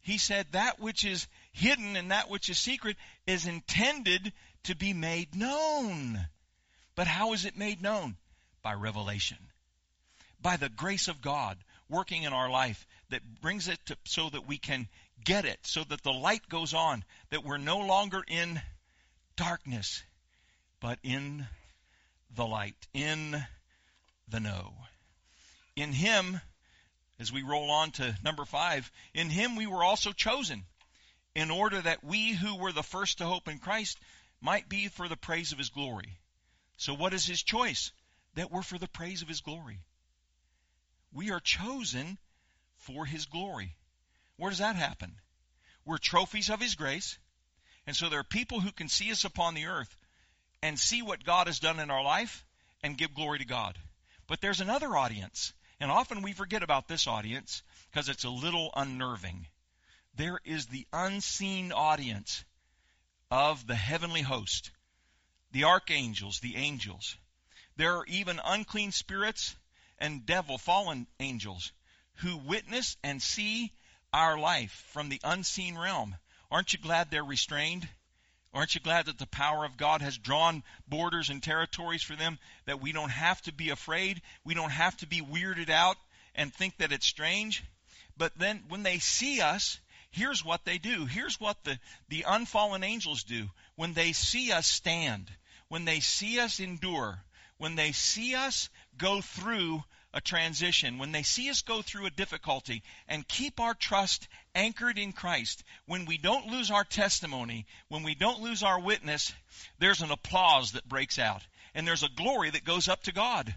He 0.00 0.16
said, 0.16 0.46
That 0.52 0.80
which 0.80 1.04
is 1.04 1.28
hidden 1.52 1.96
and 1.96 2.12
that 2.12 2.30
which 2.30 2.48
is 2.48 2.58
secret 2.58 2.96
is 3.26 3.46
intended 3.46 4.32
to 4.62 4.74
be 4.74 4.94
made 4.94 5.34
known. 5.34 6.26
But 6.96 7.06
how 7.06 7.34
is 7.34 7.44
it 7.44 7.56
made 7.56 7.82
known? 7.82 8.16
By 8.62 8.72
revelation. 8.74 9.38
By 10.40 10.56
the 10.56 10.70
grace 10.70 11.08
of 11.08 11.20
God 11.20 11.58
working 11.88 12.24
in 12.24 12.32
our 12.32 12.50
life 12.50 12.86
that 13.10 13.40
brings 13.40 13.68
it 13.68 13.78
to, 13.86 13.96
so 14.04 14.28
that 14.30 14.48
we 14.48 14.58
can 14.58 14.88
get 15.24 15.44
it, 15.44 15.60
so 15.62 15.84
that 15.84 16.02
the 16.02 16.12
light 16.12 16.48
goes 16.48 16.74
on, 16.74 17.04
that 17.30 17.44
we're 17.44 17.58
no 17.58 17.78
longer 17.78 18.24
in 18.26 18.60
darkness, 19.36 20.02
but 20.80 20.98
in 21.02 21.46
the 22.34 22.46
light, 22.46 22.88
in 22.92 23.44
the 24.28 24.40
know. 24.40 24.74
In 25.76 25.92
Him, 25.92 26.40
as 27.20 27.32
we 27.32 27.42
roll 27.42 27.70
on 27.70 27.92
to 27.92 28.16
number 28.24 28.44
five, 28.44 28.90
in 29.14 29.30
Him 29.30 29.54
we 29.56 29.66
were 29.66 29.84
also 29.84 30.12
chosen, 30.12 30.64
in 31.34 31.50
order 31.50 31.80
that 31.80 32.02
we 32.02 32.32
who 32.32 32.56
were 32.56 32.72
the 32.72 32.82
first 32.82 33.18
to 33.18 33.26
hope 33.26 33.48
in 33.48 33.58
Christ 33.58 33.98
might 34.40 34.68
be 34.68 34.88
for 34.88 35.08
the 35.08 35.16
praise 35.16 35.52
of 35.52 35.58
His 35.58 35.68
glory. 35.68 36.18
So, 36.76 36.94
what 36.94 37.14
is 37.14 37.26
his 37.26 37.42
choice? 37.42 37.92
That 38.34 38.50
we're 38.50 38.62
for 38.62 38.78
the 38.78 38.88
praise 38.88 39.22
of 39.22 39.28
his 39.28 39.40
glory. 39.40 39.80
We 41.12 41.30
are 41.30 41.40
chosen 41.40 42.18
for 42.76 43.06
his 43.06 43.26
glory. 43.26 43.74
Where 44.36 44.50
does 44.50 44.58
that 44.58 44.76
happen? 44.76 45.16
We're 45.84 45.98
trophies 45.98 46.50
of 46.50 46.60
his 46.60 46.74
grace. 46.74 47.18
And 47.86 47.96
so 47.96 48.08
there 48.08 48.20
are 48.20 48.24
people 48.24 48.60
who 48.60 48.72
can 48.72 48.88
see 48.88 49.10
us 49.12 49.24
upon 49.24 49.54
the 49.54 49.66
earth 49.66 49.96
and 50.62 50.78
see 50.78 51.02
what 51.02 51.24
God 51.24 51.46
has 51.46 51.60
done 51.60 51.78
in 51.78 51.90
our 51.90 52.02
life 52.02 52.44
and 52.82 52.98
give 52.98 53.14
glory 53.14 53.38
to 53.38 53.44
God. 53.44 53.78
But 54.26 54.40
there's 54.40 54.60
another 54.60 54.96
audience. 54.96 55.52
And 55.78 55.90
often 55.90 56.22
we 56.22 56.32
forget 56.32 56.62
about 56.62 56.88
this 56.88 57.06
audience 57.06 57.62
because 57.90 58.08
it's 58.08 58.24
a 58.24 58.30
little 58.30 58.70
unnerving. 58.74 59.46
There 60.16 60.40
is 60.44 60.66
the 60.66 60.86
unseen 60.92 61.72
audience 61.72 62.44
of 63.30 63.66
the 63.66 63.74
heavenly 63.74 64.22
host 64.22 64.70
the 65.56 65.64
archangels, 65.64 66.40
the 66.40 66.54
angels. 66.56 67.16
There 67.76 67.96
are 67.96 68.04
even 68.08 68.38
unclean 68.44 68.92
spirits 68.92 69.56
and 69.98 70.26
devil 70.26 70.58
fallen 70.58 71.06
angels 71.18 71.72
who 72.16 72.36
witness 72.36 72.98
and 73.02 73.22
see 73.22 73.72
our 74.12 74.38
life 74.38 74.84
from 74.92 75.08
the 75.08 75.18
unseen 75.24 75.78
realm. 75.78 76.14
Aren't 76.50 76.74
you 76.74 76.78
glad 76.78 77.10
they're 77.10 77.24
restrained? 77.24 77.88
Aren't 78.52 78.74
you 78.74 78.82
glad 78.82 79.06
that 79.06 79.16
the 79.16 79.26
power 79.26 79.64
of 79.64 79.78
God 79.78 80.02
has 80.02 80.18
drawn 80.18 80.62
borders 80.88 81.30
and 81.30 81.42
territories 81.42 82.02
for 82.02 82.16
them 82.16 82.38
that 82.66 82.82
we 82.82 82.92
don't 82.92 83.08
have 83.08 83.40
to 83.42 83.52
be 83.52 83.70
afraid? 83.70 84.20
We 84.44 84.52
don't 84.52 84.68
have 84.68 84.98
to 84.98 85.06
be 85.06 85.22
weirded 85.22 85.70
out 85.70 85.96
and 86.34 86.52
think 86.52 86.76
that 86.76 86.92
it's 86.92 87.06
strange? 87.06 87.64
But 88.18 88.38
then 88.38 88.64
when 88.68 88.82
they 88.82 88.98
see 88.98 89.40
us, 89.40 89.80
here's 90.10 90.44
what 90.44 90.66
they 90.66 90.76
do. 90.76 91.06
Here's 91.06 91.40
what 91.40 91.64
the, 91.64 91.78
the 92.10 92.26
unfallen 92.28 92.84
angels 92.84 93.22
do. 93.22 93.48
When 93.76 93.94
they 93.94 94.12
see 94.12 94.52
us 94.52 94.66
stand, 94.66 95.30
when 95.68 95.84
they 95.84 96.00
see 96.00 96.38
us 96.38 96.60
endure, 96.60 97.22
when 97.58 97.74
they 97.74 97.92
see 97.92 98.34
us 98.34 98.68
go 98.98 99.20
through 99.20 99.82
a 100.12 100.20
transition, 100.20 100.98
when 100.98 101.12
they 101.12 101.22
see 101.22 101.50
us 101.50 101.62
go 101.62 101.82
through 101.82 102.06
a 102.06 102.10
difficulty 102.10 102.82
and 103.08 103.28
keep 103.28 103.60
our 103.60 103.74
trust 103.74 104.28
anchored 104.54 104.98
in 104.98 105.12
Christ, 105.12 105.62
when 105.86 106.06
we 106.06 106.16
don't 106.16 106.46
lose 106.46 106.70
our 106.70 106.84
testimony, 106.84 107.66
when 107.88 108.02
we 108.02 108.14
don't 108.14 108.40
lose 108.40 108.62
our 108.62 108.80
witness, 108.80 109.32
there's 109.78 110.00
an 110.00 110.10
applause 110.10 110.72
that 110.72 110.88
breaks 110.88 111.18
out. 111.18 111.42
And 111.74 111.86
there's 111.86 112.02
a 112.02 112.08
glory 112.08 112.50
that 112.50 112.64
goes 112.64 112.88
up 112.88 113.02
to 113.02 113.12
God. 113.12 113.54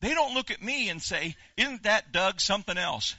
They 0.00 0.14
don't 0.14 0.32
look 0.32 0.50
at 0.50 0.62
me 0.62 0.88
and 0.88 1.02
say, 1.02 1.36
Isn't 1.58 1.82
that 1.82 2.12
Doug 2.12 2.40
something 2.40 2.78
else? 2.78 3.14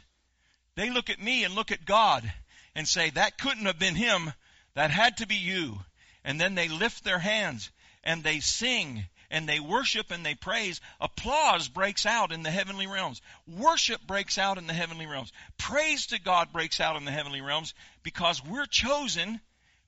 They 0.76 0.90
look 0.90 1.12
at 1.12 1.22
me 1.22 1.44
and 1.44 1.54
look 1.54 1.72
at 1.72 1.86
God 1.86 2.32
and 2.74 2.88
say, 2.88 3.12
That 3.12 3.38
couldn't 3.38 3.68
have 3.68 3.78
been 3.78 3.94
him. 3.94 4.34
That 4.74 4.90
had 4.90 5.18
to 5.18 5.28
be 5.28 5.36
you. 5.36 5.80
And 6.24 6.42
then 6.42 6.56
they 6.56 6.70
lift 6.70 7.04
their 7.04 7.20
hands 7.20 7.70
and 8.04 8.24
they 8.24 8.40
sing 8.40 9.06
and 9.30 9.48
they 9.48 9.60
worship 9.60 10.12
and 10.12 10.26
they 10.26 10.36
praise, 10.36 10.82
Applause 11.00 11.68
breaks 11.70 12.06
out 12.06 12.32
in 12.32 12.44
the 12.44 12.52
heavenly 12.52 12.88
realms. 12.88 13.22
Worship 13.48 14.06
breaks 14.06 14.38
out 14.38 14.58
in 14.58 14.68
the 14.68 14.74
heavenly 14.74 15.08
realms. 15.08 15.32
Praise 15.58 16.08
to 16.08 16.20
God 16.20 16.52
breaks 16.52 16.80
out 16.80 16.98
in 16.98 17.06
the 17.06 17.12
heavenly 17.12 17.42
realms 17.42 17.74
because 18.04 18.44
we're 18.44 18.66
chosen 18.66 19.40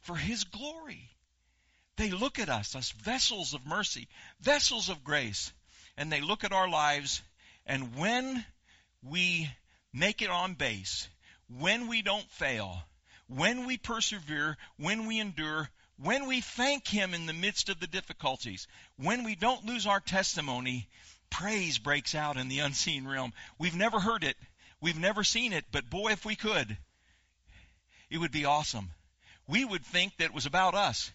for 0.02 0.16
His 0.16 0.46
glory. 0.46 1.10
They 1.98 2.10
look 2.10 2.40
at 2.40 2.50
us 2.50 2.76
as 2.76 2.92
vessels 2.92 3.54
of 3.54 3.66
mercy, 3.66 4.08
vessels 4.40 4.90
of 4.90 5.04
grace, 5.04 5.52
and 5.98 6.12
they 6.12 6.22
look 6.22 6.44
at 6.44 6.54
our 6.54 6.70
lives, 6.70 7.22
and 7.66 7.96
when 7.96 8.44
we 9.04 9.50
make 9.94 10.22
it 10.22 10.30
on 10.30 10.56
base, 10.56 11.08
when 11.48 11.88
we 11.88 12.02
don't 12.02 12.30
fail, 12.32 12.82
when 13.28 13.66
we 13.66 13.78
persevere, 13.78 14.58
when 14.78 15.06
we 15.06 15.20
endure, 15.20 15.70
when 15.98 16.28
we 16.28 16.42
thank 16.42 16.88
Him 16.88 17.14
in 17.14 17.26
the 17.28 17.34
midst 17.34 17.70
of 17.70 17.80
the 17.80 17.88
difficulties, 17.88 18.68
when 18.98 19.24
we 19.24 19.36
don't 19.36 19.66
lose 19.66 19.86
our 19.86 20.00
testimony, 20.00 20.88
praise 21.30 21.78
breaks 21.78 22.16
out 22.16 22.38
in 22.38 22.48
the 22.48 22.60
unseen 22.68 23.08
realm. 23.08 23.34
We've 23.60 23.76
never 23.76 24.00
heard 24.00 24.24
it, 24.24 24.38
we've 24.82 25.00
never 25.00 25.24
seen 25.24 25.54
it, 25.54 25.66
but 25.72 25.90
boy, 25.90 26.12
if 26.12 26.26
we 26.26 26.36
could, 26.36 26.78
it 28.10 28.18
would 28.18 28.32
be 28.32 28.46
awesome. 28.46 28.92
We 29.48 29.66
would 29.66 29.86
think 29.86 30.18
that 30.18 30.26
it 30.26 30.34
was 30.34 30.46
about 30.46 30.74
us, 30.74 31.12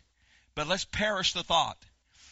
but 0.55 0.67
let's 0.67 0.85
perish 0.85 1.33
the 1.33 1.43
thought. 1.43 1.79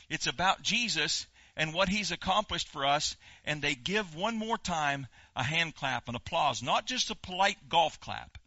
It's 0.09 0.27
about 0.27 0.63
Jesus 0.63 1.27
and 1.57 1.73
what 1.73 1.89
He's 1.89 2.13
accomplished 2.13 2.69
for 2.69 2.87
us, 2.87 3.17
and 3.45 3.61
they 3.61 3.75
give 3.75 4.15
one 4.15 4.37
more 4.37 4.59
time 4.59 5.07
a 5.35 5.43
hand 5.43 5.75
clap, 5.75 6.09
an 6.09 6.15
applause, 6.15 6.63
not 6.63 6.87
just 6.87 7.11
a 7.11 7.15
polite 7.15 7.69
golf 7.69 7.99
clap, 8.01 8.39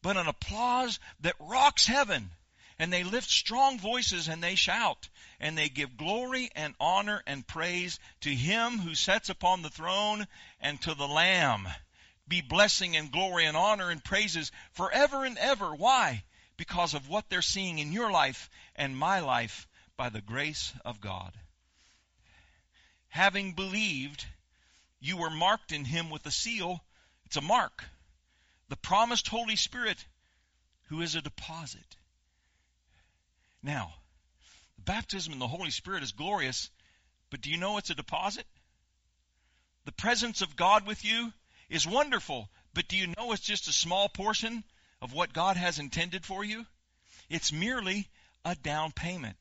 but 0.00 0.16
an 0.16 0.26
applause 0.26 0.98
that 1.20 1.36
rocks 1.38 1.86
heaven 1.86 2.30
and 2.78 2.92
they 2.92 3.04
lift 3.04 3.30
strong 3.30 3.78
voices 3.78 4.28
and 4.28 4.42
they 4.42 4.54
shout 4.54 5.08
and 5.40 5.56
they 5.56 5.68
give 5.68 5.96
glory 5.96 6.50
and 6.54 6.74
honor 6.80 7.22
and 7.26 7.46
praise 7.46 7.98
to 8.20 8.30
him 8.30 8.78
who 8.78 8.94
sits 8.94 9.28
upon 9.28 9.62
the 9.62 9.70
throne 9.70 10.26
and 10.60 10.80
to 10.82 10.94
the 10.94 11.08
lamb. 11.08 11.68
Be 12.28 12.40
blessing 12.40 12.96
and 12.96 13.10
glory 13.10 13.46
and 13.46 13.56
honor 13.56 13.90
and 13.90 14.02
praises 14.02 14.52
forever 14.72 15.24
and 15.24 15.36
ever. 15.38 15.74
Why? 15.74 16.24
Because 16.56 16.94
of 16.94 17.08
what 17.08 17.28
they're 17.28 17.42
seeing 17.42 17.78
in 17.78 17.92
your 17.92 18.10
life 18.10 18.48
and 18.76 18.96
my 18.96 19.20
life 19.20 19.66
by 19.96 20.08
the 20.08 20.20
grace 20.20 20.72
of 20.84 21.00
God. 21.00 21.32
Having 23.08 23.52
believed 23.52 24.24
you 25.00 25.16
were 25.16 25.30
marked 25.30 25.72
in 25.72 25.84
him 25.84 26.10
with 26.10 26.24
a 26.26 26.30
seal. 26.30 26.82
It's 27.26 27.36
a 27.36 27.42
mark. 27.42 27.84
The 28.68 28.76
promised 28.76 29.28
holy 29.28 29.56
spirit 29.56 30.06
who 30.84 31.02
is 31.02 31.14
a 31.14 31.22
deposit 31.22 31.96
now, 33.62 33.94
the 34.76 34.82
baptism 34.82 35.32
in 35.32 35.38
the 35.38 35.46
Holy 35.46 35.70
Spirit 35.70 36.02
is 36.02 36.12
glorious, 36.12 36.70
but 37.30 37.40
do 37.40 37.50
you 37.50 37.56
know 37.56 37.78
it's 37.78 37.90
a 37.90 37.94
deposit? 37.94 38.46
The 39.84 39.92
presence 39.92 40.42
of 40.42 40.56
God 40.56 40.86
with 40.86 41.04
you 41.04 41.32
is 41.68 41.86
wonderful, 41.86 42.50
but 42.74 42.88
do 42.88 42.96
you 42.96 43.06
know 43.06 43.32
it's 43.32 43.42
just 43.42 43.68
a 43.68 43.72
small 43.72 44.08
portion 44.08 44.64
of 45.00 45.12
what 45.12 45.32
God 45.32 45.56
has 45.56 45.78
intended 45.78 46.24
for 46.24 46.44
you? 46.44 46.66
It's 47.28 47.52
merely 47.52 48.08
a 48.44 48.54
down 48.54 48.92
payment. 48.92 49.36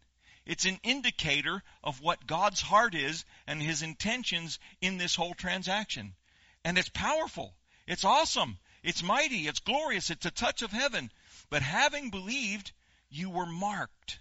It's 0.45 0.65
an 0.65 0.79
indicator 0.83 1.61
of 1.83 2.01
what 2.01 2.25
God's 2.25 2.61
heart 2.61 2.95
is 2.95 3.25
and 3.47 3.61
his 3.61 3.81
intentions 3.81 4.59
in 4.81 4.97
this 4.97 5.15
whole 5.15 5.33
transaction. 5.33 6.15
And 6.63 6.77
it's 6.77 6.89
powerful. 6.89 7.53
It's 7.87 8.03
awesome. 8.03 8.57
It's 8.83 9.03
mighty. 9.03 9.47
It's 9.47 9.59
glorious. 9.59 10.09
It's 10.09 10.25
a 10.25 10.31
touch 10.31 10.61
of 10.61 10.71
heaven. 10.71 11.11
But 11.49 11.61
having 11.61 12.09
believed, 12.09 12.71
you 13.11 13.29
were 13.29 13.45
marked. 13.45 14.19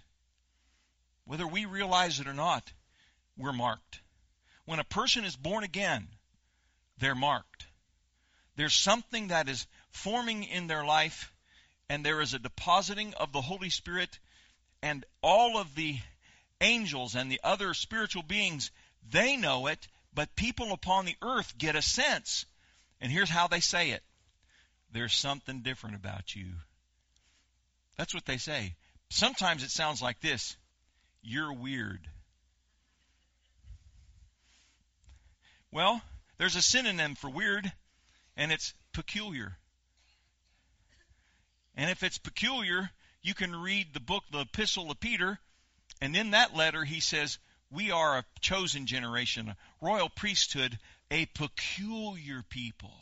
Whether 1.25 1.47
we 1.47 1.65
realize 1.65 2.19
it 2.19 2.27
or 2.27 2.33
not, 2.33 2.71
we're 3.37 3.53
marked. 3.53 4.01
When 4.65 4.79
a 4.79 4.83
person 4.83 5.23
is 5.23 5.35
born 5.35 5.63
again, 5.63 6.07
they're 6.99 7.15
marked. 7.15 7.65
There's 8.57 8.75
something 8.75 9.29
that 9.29 9.49
is 9.49 9.65
forming 9.89 10.43
in 10.43 10.67
their 10.67 10.85
life, 10.85 11.33
and 11.89 12.05
there 12.05 12.21
is 12.21 12.33
a 12.33 12.39
depositing 12.39 13.13
of 13.15 13.31
the 13.31 13.41
Holy 13.41 13.69
Spirit, 13.69 14.19
and 14.81 15.05
all 15.21 15.57
of 15.57 15.73
the 15.75 15.97
angels 16.59 17.15
and 17.15 17.31
the 17.31 17.41
other 17.43 17.73
spiritual 17.73 18.23
beings, 18.23 18.71
they 19.09 19.35
know 19.37 19.67
it, 19.67 19.87
but 20.13 20.35
people 20.35 20.73
upon 20.73 21.05
the 21.05 21.15
earth 21.21 21.57
get 21.57 21.75
a 21.75 21.81
sense. 21.81 22.45
And 22.99 23.11
here's 23.11 23.29
how 23.29 23.47
they 23.47 23.61
say 23.61 23.91
it 23.91 24.03
there's 24.91 25.13
something 25.13 25.61
different 25.61 25.95
about 25.95 26.35
you. 26.35 26.47
That's 27.97 28.13
what 28.13 28.25
they 28.25 28.37
say. 28.37 28.75
Sometimes 29.11 29.61
it 29.61 29.71
sounds 29.71 30.01
like 30.01 30.21
this 30.21 30.55
You're 31.21 31.51
weird. 31.51 31.99
Well, 35.69 36.01
there's 36.37 36.55
a 36.55 36.61
synonym 36.61 37.15
for 37.15 37.29
weird, 37.29 37.71
and 38.37 38.53
it's 38.53 38.73
peculiar. 38.93 39.57
And 41.75 41.89
if 41.89 42.03
it's 42.03 42.17
peculiar, 42.17 42.89
you 43.21 43.33
can 43.33 43.53
read 43.53 43.93
the 43.93 43.99
book, 43.99 44.23
the 44.31 44.39
Epistle 44.39 44.89
of 44.89 44.99
Peter, 45.01 45.39
and 46.01 46.15
in 46.15 46.31
that 46.31 46.55
letter 46.55 46.85
he 46.85 47.01
says, 47.01 47.37
We 47.69 47.91
are 47.91 48.17
a 48.17 48.25
chosen 48.39 48.85
generation, 48.85 49.49
a 49.49 49.57
royal 49.81 50.09
priesthood, 50.09 50.79
a 51.09 51.25
peculiar 51.25 52.43
people. 52.43 52.93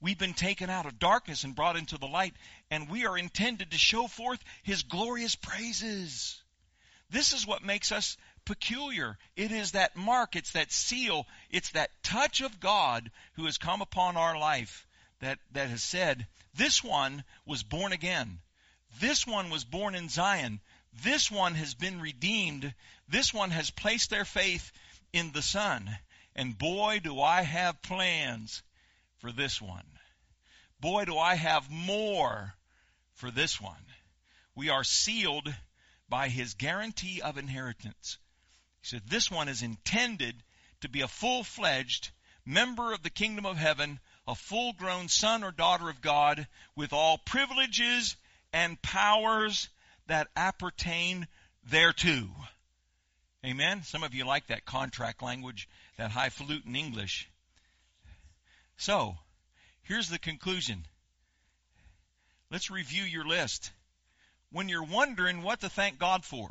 We've 0.00 0.18
been 0.18 0.34
taken 0.34 0.70
out 0.70 0.86
of 0.86 1.00
darkness 1.00 1.42
and 1.42 1.56
brought 1.56 1.76
into 1.76 1.98
the 1.98 2.06
light, 2.06 2.34
and 2.70 2.88
we 2.88 3.06
are 3.06 3.18
intended 3.18 3.72
to 3.72 3.78
show 3.78 4.06
forth 4.06 4.42
His 4.62 4.84
glorious 4.84 5.34
praises. 5.34 6.40
This 7.10 7.32
is 7.32 7.46
what 7.46 7.64
makes 7.64 7.90
us 7.90 8.16
peculiar. 8.44 9.18
It 9.34 9.50
is 9.50 9.72
that 9.72 9.96
mark, 9.96 10.36
it's 10.36 10.52
that 10.52 10.70
seal, 10.70 11.26
it's 11.50 11.70
that 11.70 11.90
touch 12.04 12.42
of 12.42 12.60
God 12.60 13.10
who 13.32 13.46
has 13.46 13.58
come 13.58 13.82
upon 13.82 14.16
our 14.16 14.38
life 14.38 14.86
that, 15.18 15.40
that 15.52 15.68
has 15.68 15.82
said, 15.82 16.28
This 16.54 16.84
one 16.84 17.24
was 17.44 17.64
born 17.64 17.92
again. 17.92 18.38
This 19.00 19.26
one 19.26 19.50
was 19.50 19.64
born 19.64 19.96
in 19.96 20.08
Zion. 20.08 20.60
This 21.02 21.28
one 21.28 21.56
has 21.56 21.74
been 21.74 22.00
redeemed. 22.00 22.72
This 23.08 23.34
one 23.34 23.50
has 23.50 23.70
placed 23.70 24.10
their 24.10 24.24
faith 24.24 24.70
in 25.12 25.32
the 25.32 25.42
Son. 25.42 25.98
And 26.36 26.56
boy, 26.56 27.00
do 27.00 27.20
I 27.20 27.42
have 27.42 27.82
plans 27.82 28.62
for 29.18 29.32
this 29.32 29.60
one. 29.60 29.86
Boy, 30.80 31.04
do 31.04 31.18
I 31.18 31.34
have 31.34 31.70
more 31.70 32.54
for 33.18 33.30
this 33.30 33.60
one. 33.60 33.84
We 34.54 34.70
are 34.70 34.84
sealed 34.84 35.52
by 36.08 36.28
his 36.28 36.54
guarantee 36.54 37.20
of 37.20 37.36
inheritance. 37.36 38.18
He 38.80 38.88
said, 38.88 39.02
This 39.06 39.30
one 39.30 39.48
is 39.48 39.62
intended 39.62 40.42
to 40.80 40.88
be 40.88 41.00
a 41.00 41.08
full 41.08 41.44
fledged 41.44 42.10
member 42.44 42.92
of 42.92 43.02
the 43.02 43.10
kingdom 43.10 43.44
of 43.44 43.56
heaven, 43.56 44.00
a 44.26 44.34
full 44.34 44.72
grown 44.72 45.08
son 45.08 45.44
or 45.44 45.50
daughter 45.50 45.88
of 45.88 46.00
God, 46.00 46.46
with 46.76 46.92
all 46.92 47.18
privileges 47.18 48.16
and 48.52 48.80
powers 48.80 49.68
that 50.06 50.28
appertain 50.36 51.26
thereto. 51.64 52.28
Amen? 53.44 53.82
Some 53.82 54.02
of 54.02 54.14
you 54.14 54.24
like 54.24 54.46
that 54.46 54.64
contract 54.64 55.22
language, 55.22 55.68
that 55.96 56.10
highfalutin 56.10 56.74
English. 56.74 57.28
So, 58.80 59.18
here's 59.82 60.08
the 60.08 60.20
conclusion. 60.20 60.86
Let's 62.48 62.70
review 62.70 63.02
your 63.02 63.26
list. 63.26 63.72
When 64.52 64.68
you're 64.68 64.84
wondering 64.84 65.42
what 65.42 65.62
to 65.62 65.68
thank 65.68 65.98
God 65.98 66.24
for, 66.24 66.48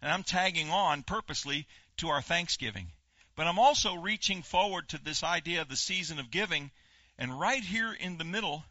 and 0.00 0.10
I'm 0.10 0.22
tagging 0.22 0.70
on 0.70 1.02
purposely 1.02 1.68
to 1.98 2.08
our 2.08 2.22
Thanksgiving, 2.22 2.92
but 3.34 3.46
I'm 3.46 3.58
also 3.58 3.94
reaching 3.94 4.42
forward 4.42 4.88
to 4.88 4.98
this 4.98 5.22
idea 5.22 5.60
of 5.60 5.68
the 5.68 5.76
season 5.76 6.18
of 6.18 6.30
giving, 6.30 6.70
and 7.18 7.38
right 7.38 7.62
here 7.62 7.92
in 7.92 8.16
the 8.16 8.24
middle, 8.24 8.64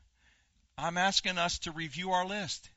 I'm 0.76 0.98
asking 0.98 1.38
us 1.38 1.60
to 1.60 1.72
review 1.72 2.12
our 2.12 2.26
list. 2.26 2.72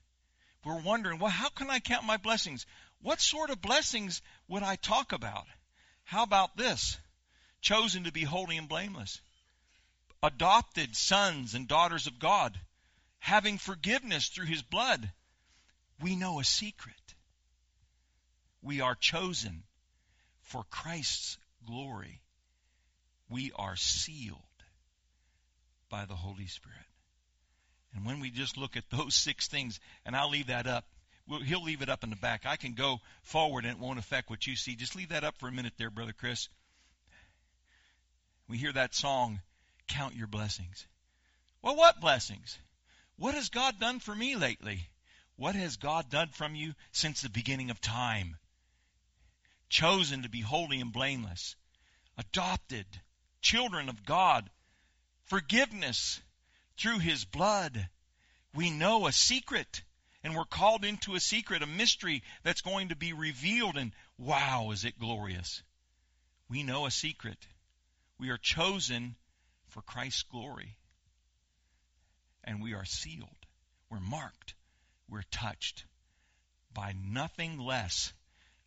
We're 0.63 0.83
wondering, 0.83 1.21
well, 1.21 1.33
how 1.33 1.49
can 1.49 1.71
I 1.71 1.81
count 1.81 2.05
my 2.05 2.19
blessings? 2.19 2.67
What 3.01 3.23
sort 3.23 3.49
of 3.49 3.63
blessings 3.63 4.21
would 4.47 4.63
I 4.63 4.77
talk 4.77 5.13
about? 5.13 5.47
How 6.05 6.23
about 6.23 6.55
this? 6.55 6.99
Chosen 7.63 8.05
to 8.05 8.13
be 8.13 8.25
holy 8.25 8.59
and 8.59 8.69
blameless 8.69 9.23
adopted 10.23 10.97
sons 10.97 11.55
and 11.55 11.69
daughters 11.69 12.07
of 12.07 12.19
God, 12.19 12.59
having 13.19 13.59
forgiveness 13.59 14.29
through 14.29 14.47
his 14.47 14.63
blood, 14.63 15.11
we 16.01 16.17
know 16.17 16.41
a 16.41 16.45
secret. 16.45 16.95
We 18.63 18.81
are 18.81 18.95
chosen 18.95 19.63
for 20.43 20.65
Christ's 20.71 21.39
glory. 21.67 22.21
We 23.29 23.53
are 23.55 23.77
sealed 23.77 24.39
by 25.89 26.05
the 26.07 26.17
Holy 26.17 26.47
Spirit. 26.47 26.77
And 27.95 28.05
when 28.05 28.21
we 28.21 28.31
just 28.31 28.57
look 28.57 28.77
at 28.77 28.91
those 28.91 29.15
six 29.15 29.49
things, 29.49 29.81
and 30.05 30.17
I'll 30.17 30.31
leave 30.31 30.49
that 30.49 30.67
up, 30.67 30.85
he'll 31.45 31.63
leave 31.63 31.83
it 31.83 31.89
up 31.89 32.05
in 32.05 32.11
the 32.11 32.17
back. 32.17 32.47
I 32.47 32.57
can 32.57 32.75
go 32.75 33.01
forward 33.23 33.65
and 33.65 33.75
it 33.75 33.79
won't 33.79 33.99
affect 33.99 34.31
what 34.31 34.47
you 34.47 34.57
see. 34.57 34.77
Just 34.77 34.97
leave 34.97 35.11
that 35.11 35.25
up 35.25 35.37
for 35.39 35.49
a 35.49 35.53
minute 35.53 35.75
there, 35.77 35.91
Brother 35.91 36.15
Chris. 36.19 36.49
We 38.49 38.57
hear 38.57 38.73
that 38.73 38.95
song, 38.95 39.41
count 39.89 40.15
your 40.15 40.27
blessings. 40.27 40.87
Well, 41.63 41.77
what 41.77 42.01
blessings? 42.01 42.59
What 43.17 43.35
has 43.35 43.49
God 43.49 43.81
done 43.81 43.99
for 43.99 44.15
me 44.15 44.37
lately? 44.37 44.89
What 45.37 45.55
has 45.55 45.77
God 45.77 46.11
done 46.11 46.29
from 46.29 46.55
you 46.55 46.75
since 46.93 47.21
the 47.21 47.29
beginning 47.29 47.71
of 47.71 47.81
time? 47.81 48.37
Chosen 49.69 50.23
to 50.23 50.29
be 50.29 50.41
holy 50.41 50.81
and 50.81 50.93
blameless. 50.93 51.57
adopted, 52.17 52.87
children 53.41 53.89
of 53.89 54.05
God, 54.05 54.51
forgiveness 55.27 56.21
through 56.77 56.99
His 56.99 57.25
blood. 57.25 57.89
We 58.55 58.71
know 58.71 59.07
a 59.07 59.13
secret, 59.13 59.83
and 60.23 60.35
we're 60.35 60.45
called 60.45 60.85
into 60.85 61.15
a 61.15 61.21
secret, 61.21 61.63
a 61.63 61.67
mystery 61.67 62.23
that's 62.43 62.61
going 62.61 62.89
to 62.89 62.97
be 62.97 63.13
revealed, 63.13 63.77
and 63.77 63.93
wow, 64.17 64.71
is 64.73 64.85
it 64.85 64.99
glorious! 64.99 65.63
We 66.49 66.63
know 66.63 66.87
a 66.87 66.91
secret. 66.91 67.39
We 68.19 68.31
are 68.31 68.39
chosen 68.39 69.17
for 69.69 69.83
Christ's 69.83 70.23
glory. 70.23 70.77
And 72.45 72.63
we 72.63 72.75
are 72.75 72.85
sealed. 72.85 73.29
We're 73.91 74.01
marked. 74.01 74.55
We're 75.09 75.23
touched 75.31 75.85
by 76.73 76.95
nothing 77.05 77.59
less 77.59 78.13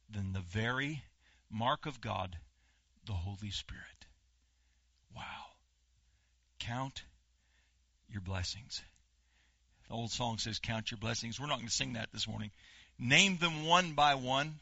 than 0.10 0.34
the 0.34 0.42
very 0.42 1.04
mark 1.50 1.86
of 1.86 2.02
God, 2.02 2.38
the 3.06 3.14
Holy 3.14 3.52
Spirit. 3.52 4.06
Wow. 5.16 5.24
Count 6.60 7.04
your 8.10 8.22
blessings. 8.22 8.82
The 9.88 9.94
old 9.94 10.12
song 10.12 10.38
says, 10.38 10.60
Count 10.60 10.92
your 10.92 10.98
blessings. 10.98 11.40
We're 11.40 11.48
not 11.48 11.58
going 11.58 11.68
to 11.68 11.74
sing 11.74 11.94
that 11.94 12.12
this 12.12 12.28
morning. 12.28 12.52
Name 12.98 13.38
them 13.38 13.66
one 13.66 13.94
by 13.94 14.16
one. 14.16 14.60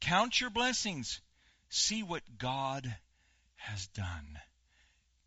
Count 0.00 0.40
your 0.40 0.50
blessings. 0.50 1.20
See 1.68 2.02
what 2.02 2.22
God 2.38 2.94
has 3.56 3.86
done. 3.88 4.38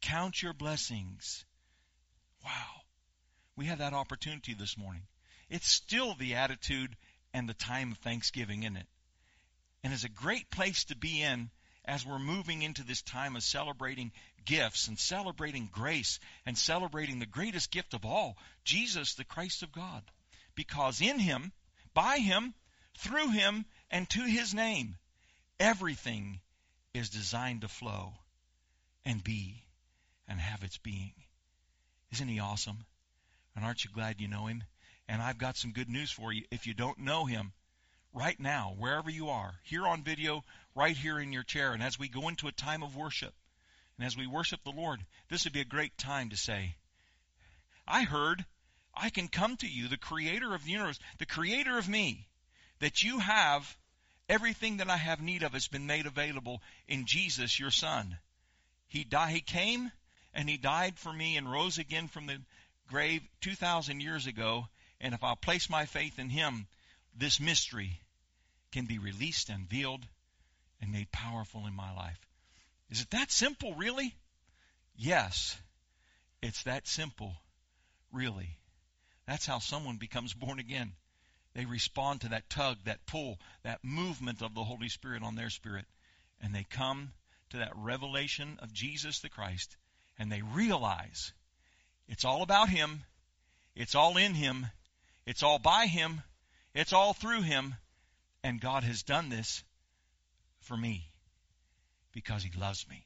Count 0.01 0.41
your 0.41 0.53
blessings. 0.53 1.45
Wow. 2.43 2.81
We 3.55 3.65
have 3.65 3.79
that 3.79 3.93
opportunity 3.93 4.53
this 4.53 4.77
morning. 4.77 5.03
It's 5.49 5.67
still 5.67 6.15
the 6.15 6.35
attitude 6.35 6.95
and 7.33 7.47
the 7.47 7.53
time 7.53 7.91
of 7.91 7.97
Thanksgiving, 7.99 8.63
isn't 8.63 8.77
it? 8.77 8.87
And 9.83 9.93
it's 9.93 10.03
a 10.03 10.09
great 10.09 10.49
place 10.49 10.85
to 10.85 10.95
be 10.95 11.21
in 11.21 11.49
as 11.85 12.05
we're 12.05 12.19
moving 12.19 12.61
into 12.61 12.83
this 12.83 13.01
time 13.01 13.35
of 13.35 13.43
celebrating 13.43 14.11
gifts 14.45 14.87
and 14.87 14.97
celebrating 14.97 15.69
grace 15.71 16.19
and 16.45 16.57
celebrating 16.57 17.19
the 17.19 17.25
greatest 17.25 17.71
gift 17.71 17.93
of 17.93 18.05
all, 18.05 18.37
Jesus, 18.63 19.15
the 19.15 19.23
Christ 19.23 19.63
of 19.63 19.71
God. 19.71 20.03
Because 20.55 21.01
in 21.01 21.19
Him, 21.19 21.51
by 21.93 22.19
Him, 22.19 22.53
through 22.97 23.31
Him, 23.31 23.65
and 23.89 24.09
to 24.11 24.21
His 24.21 24.53
name, 24.53 24.97
everything 25.59 26.39
is 26.93 27.09
designed 27.09 27.61
to 27.61 27.67
flow 27.67 28.13
and 29.05 29.23
be 29.23 29.63
and 30.31 30.39
have 30.39 30.63
its 30.63 30.77
being. 30.77 31.13
Isn't 32.13 32.29
He 32.29 32.39
awesome? 32.39 32.85
And 33.53 33.65
aren't 33.65 33.83
you 33.83 33.91
glad 33.93 34.21
you 34.21 34.29
know 34.29 34.47
Him? 34.47 34.63
And 35.09 35.21
I've 35.21 35.37
got 35.37 35.57
some 35.57 35.73
good 35.73 35.89
news 35.89 36.09
for 36.09 36.31
you. 36.31 36.45
If 36.51 36.67
you 36.67 36.73
don't 36.73 36.99
know 36.99 37.25
Him, 37.25 37.51
right 38.13 38.39
now, 38.39 38.73
wherever 38.77 39.09
you 39.09 39.29
are, 39.29 39.53
here 39.63 39.85
on 39.85 40.03
video, 40.03 40.43
right 40.73 40.95
here 40.95 41.19
in 41.19 41.33
your 41.33 41.43
chair, 41.43 41.73
and 41.73 41.83
as 41.83 41.99
we 41.99 42.07
go 42.07 42.29
into 42.29 42.47
a 42.47 42.53
time 42.53 42.81
of 42.81 42.95
worship, 42.95 43.33
and 43.97 44.07
as 44.07 44.15
we 44.15 44.25
worship 44.25 44.63
the 44.63 44.71
Lord, 44.71 45.01
this 45.29 45.43
would 45.43 45.53
be 45.53 45.61
a 45.61 45.65
great 45.65 45.97
time 45.97 46.29
to 46.29 46.37
say, 46.37 46.75
I 47.85 48.03
heard 48.03 48.45
I 48.95 49.09
can 49.09 49.27
come 49.27 49.57
to 49.57 49.67
you, 49.67 49.89
the 49.89 49.97
creator 49.97 50.55
of 50.55 50.63
the 50.63 50.71
universe, 50.71 50.99
the 51.17 51.25
creator 51.25 51.77
of 51.77 51.89
me, 51.89 52.27
that 52.79 53.03
you 53.03 53.19
have 53.19 53.77
everything 54.29 54.77
that 54.77 54.89
I 54.89 54.97
have 54.97 55.21
need 55.21 55.43
of 55.43 55.51
has 55.53 55.67
been 55.67 55.87
made 55.87 56.05
available 56.05 56.61
in 56.87 57.05
Jesus, 57.05 57.59
your 57.59 57.71
son. 57.71 58.17
He 58.87 59.03
died, 59.03 59.33
he 59.33 59.41
came 59.41 59.91
and 60.33 60.49
he 60.49 60.57
died 60.57 60.97
for 60.97 61.11
me 61.11 61.37
and 61.37 61.51
rose 61.51 61.77
again 61.77 62.07
from 62.07 62.27
the 62.27 62.41
grave 62.87 63.21
2,000 63.41 64.01
years 64.01 64.27
ago. 64.27 64.67
And 64.99 65.13
if 65.13 65.23
I'll 65.23 65.35
place 65.35 65.69
my 65.69 65.85
faith 65.85 66.19
in 66.19 66.29
him, 66.29 66.67
this 67.15 67.39
mystery 67.39 67.99
can 68.71 68.85
be 68.85 68.99
released 68.99 69.49
and 69.49 69.69
veiled 69.69 70.05
and 70.81 70.91
made 70.91 71.11
powerful 71.11 71.67
in 71.67 71.75
my 71.75 71.93
life. 71.93 72.19
Is 72.89 73.01
it 73.01 73.09
that 73.11 73.31
simple, 73.31 73.73
really? 73.75 74.15
Yes, 74.95 75.57
it's 76.41 76.63
that 76.63 76.87
simple, 76.87 77.35
really. 78.11 78.57
That's 79.27 79.45
how 79.45 79.59
someone 79.59 79.97
becomes 79.97 80.33
born 80.33 80.59
again. 80.59 80.93
They 81.53 81.65
respond 81.65 82.21
to 82.21 82.29
that 82.29 82.49
tug, 82.49 82.77
that 82.85 83.05
pull, 83.05 83.39
that 83.63 83.83
movement 83.83 84.41
of 84.41 84.53
the 84.53 84.63
Holy 84.63 84.89
Spirit 84.89 85.23
on 85.23 85.35
their 85.35 85.49
spirit, 85.49 85.85
and 86.41 86.53
they 86.53 86.63
come 86.63 87.11
to 87.49 87.57
that 87.57 87.75
revelation 87.75 88.57
of 88.61 88.73
Jesus 88.73 89.19
the 89.19 89.29
Christ, 89.29 89.75
and 90.17 90.31
they 90.31 90.41
realize 90.41 91.33
it's 92.07 92.25
all 92.25 92.41
about 92.41 92.69
Him, 92.69 93.03
it's 93.75 93.95
all 93.95 94.17
in 94.17 94.33
Him, 94.33 94.67
it's 95.25 95.43
all 95.43 95.59
by 95.59 95.87
Him, 95.87 96.21
it's 96.73 96.93
all 96.93 97.13
through 97.13 97.41
Him, 97.41 97.75
and 98.43 98.59
God 98.61 98.83
has 98.83 99.03
done 99.03 99.29
this 99.29 99.63
for 100.61 100.75
me 100.75 101.05
because 102.13 102.43
He 102.43 102.51
loves 102.59 102.87
me 102.89 103.05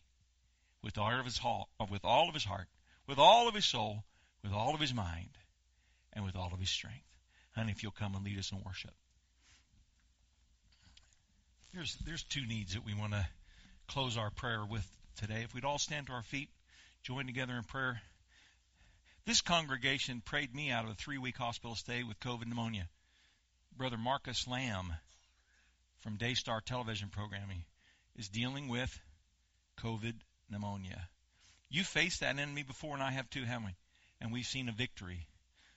with 0.83 0.97
all 0.97 1.19
of 1.19 1.25
His 1.25 1.37
heart, 1.37 1.67
with 1.89 2.05
all 2.05 2.27
of 2.27 2.33
His 2.33 2.45
heart, 2.45 2.67
with 3.07 3.19
all 3.19 3.47
of 3.47 3.55
His 3.55 3.65
soul, 3.65 4.03
with 4.43 4.53
all 4.53 4.73
of 4.73 4.81
His 4.81 4.93
mind, 4.93 5.29
and 6.13 6.23
with 6.25 6.35
all 6.35 6.51
of 6.53 6.59
His 6.59 6.69
strength. 6.69 7.05
Honey, 7.55 7.71
if 7.71 7.83
you'll 7.83 7.91
come 7.91 8.15
and 8.15 8.25
lead 8.25 8.37
us 8.37 8.51
in 8.51 8.61
worship. 8.63 8.93
There's 11.73 11.95
there's 12.05 12.23
two 12.23 12.45
needs 12.45 12.73
that 12.73 12.85
we 12.85 12.93
want 12.93 13.13
to 13.13 13.27
close 13.87 14.17
our 14.17 14.29
prayer 14.29 14.63
with 14.63 14.85
today. 15.17 15.41
If 15.43 15.53
we'd 15.53 15.65
all 15.65 15.77
stand 15.77 16.07
to 16.07 16.13
our 16.13 16.23
feet, 16.23 16.49
join 17.05 17.27
together 17.27 17.53
in 17.53 17.63
prayer. 17.63 18.01
This 19.27 19.41
congregation 19.41 20.23
prayed 20.25 20.55
me 20.55 20.71
out 20.71 20.85
of 20.85 20.91
a 20.91 20.95
three 20.95 21.19
week 21.19 21.37
hospital 21.37 21.75
stay 21.75 22.01
with 22.01 22.19
COVID 22.19 22.47
pneumonia. 22.47 22.87
Brother 23.77 23.97
Marcus 23.97 24.47
Lamb 24.47 24.91
from 25.99 26.17
Daystar 26.17 26.61
Television 26.61 27.09
Programming 27.09 27.63
is 28.15 28.27
dealing 28.27 28.69
with 28.69 28.99
COVID 29.83 30.15
pneumonia. 30.49 31.07
You 31.69 31.83
faced 31.83 32.21
that 32.21 32.39
enemy 32.39 32.63
before, 32.63 32.95
and 32.95 33.03
I 33.03 33.11
have 33.11 33.29
too, 33.29 33.43
haven't 33.43 33.67
we? 33.67 33.75
And 34.19 34.33
we've 34.33 34.43
seen 34.43 34.67
a 34.67 34.71
victory. 34.71 35.27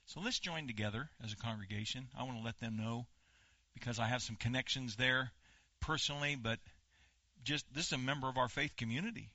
So 0.06 0.20
let's 0.20 0.38
join 0.38 0.66
together 0.66 1.10
as 1.22 1.34
a 1.34 1.36
congregation. 1.36 2.08
I 2.18 2.22
want 2.22 2.38
to 2.38 2.44
let 2.44 2.58
them 2.58 2.78
know 2.78 3.04
because 3.74 3.98
I 3.98 4.06
have 4.06 4.22
some 4.22 4.36
connections 4.36 4.96
there 4.96 5.30
personally, 5.80 6.36
but 6.42 6.58
just 7.44 7.66
this 7.74 7.88
is 7.88 7.92
a 7.92 7.98
member 7.98 8.30
of 8.30 8.38
our 8.38 8.48
faith 8.48 8.76
community. 8.76 9.28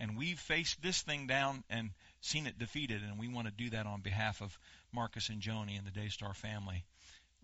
And 0.00 0.16
we've 0.16 0.40
faced 0.40 0.82
this 0.82 1.02
thing 1.02 1.26
down 1.26 1.62
and 1.68 1.90
seen 2.22 2.46
it 2.46 2.58
defeated, 2.58 3.02
and 3.02 3.18
we 3.18 3.28
want 3.28 3.46
to 3.46 3.52
do 3.52 3.70
that 3.70 3.86
on 3.86 4.00
behalf 4.00 4.40
of 4.40 4.58
Marcus 4.92 5.28
and 5.28 5.42
Joni 5.42 5.76
and 5.76 5.86
the 5.86 5.90
Daystar 5.90 6.34
family. 6.34 6.84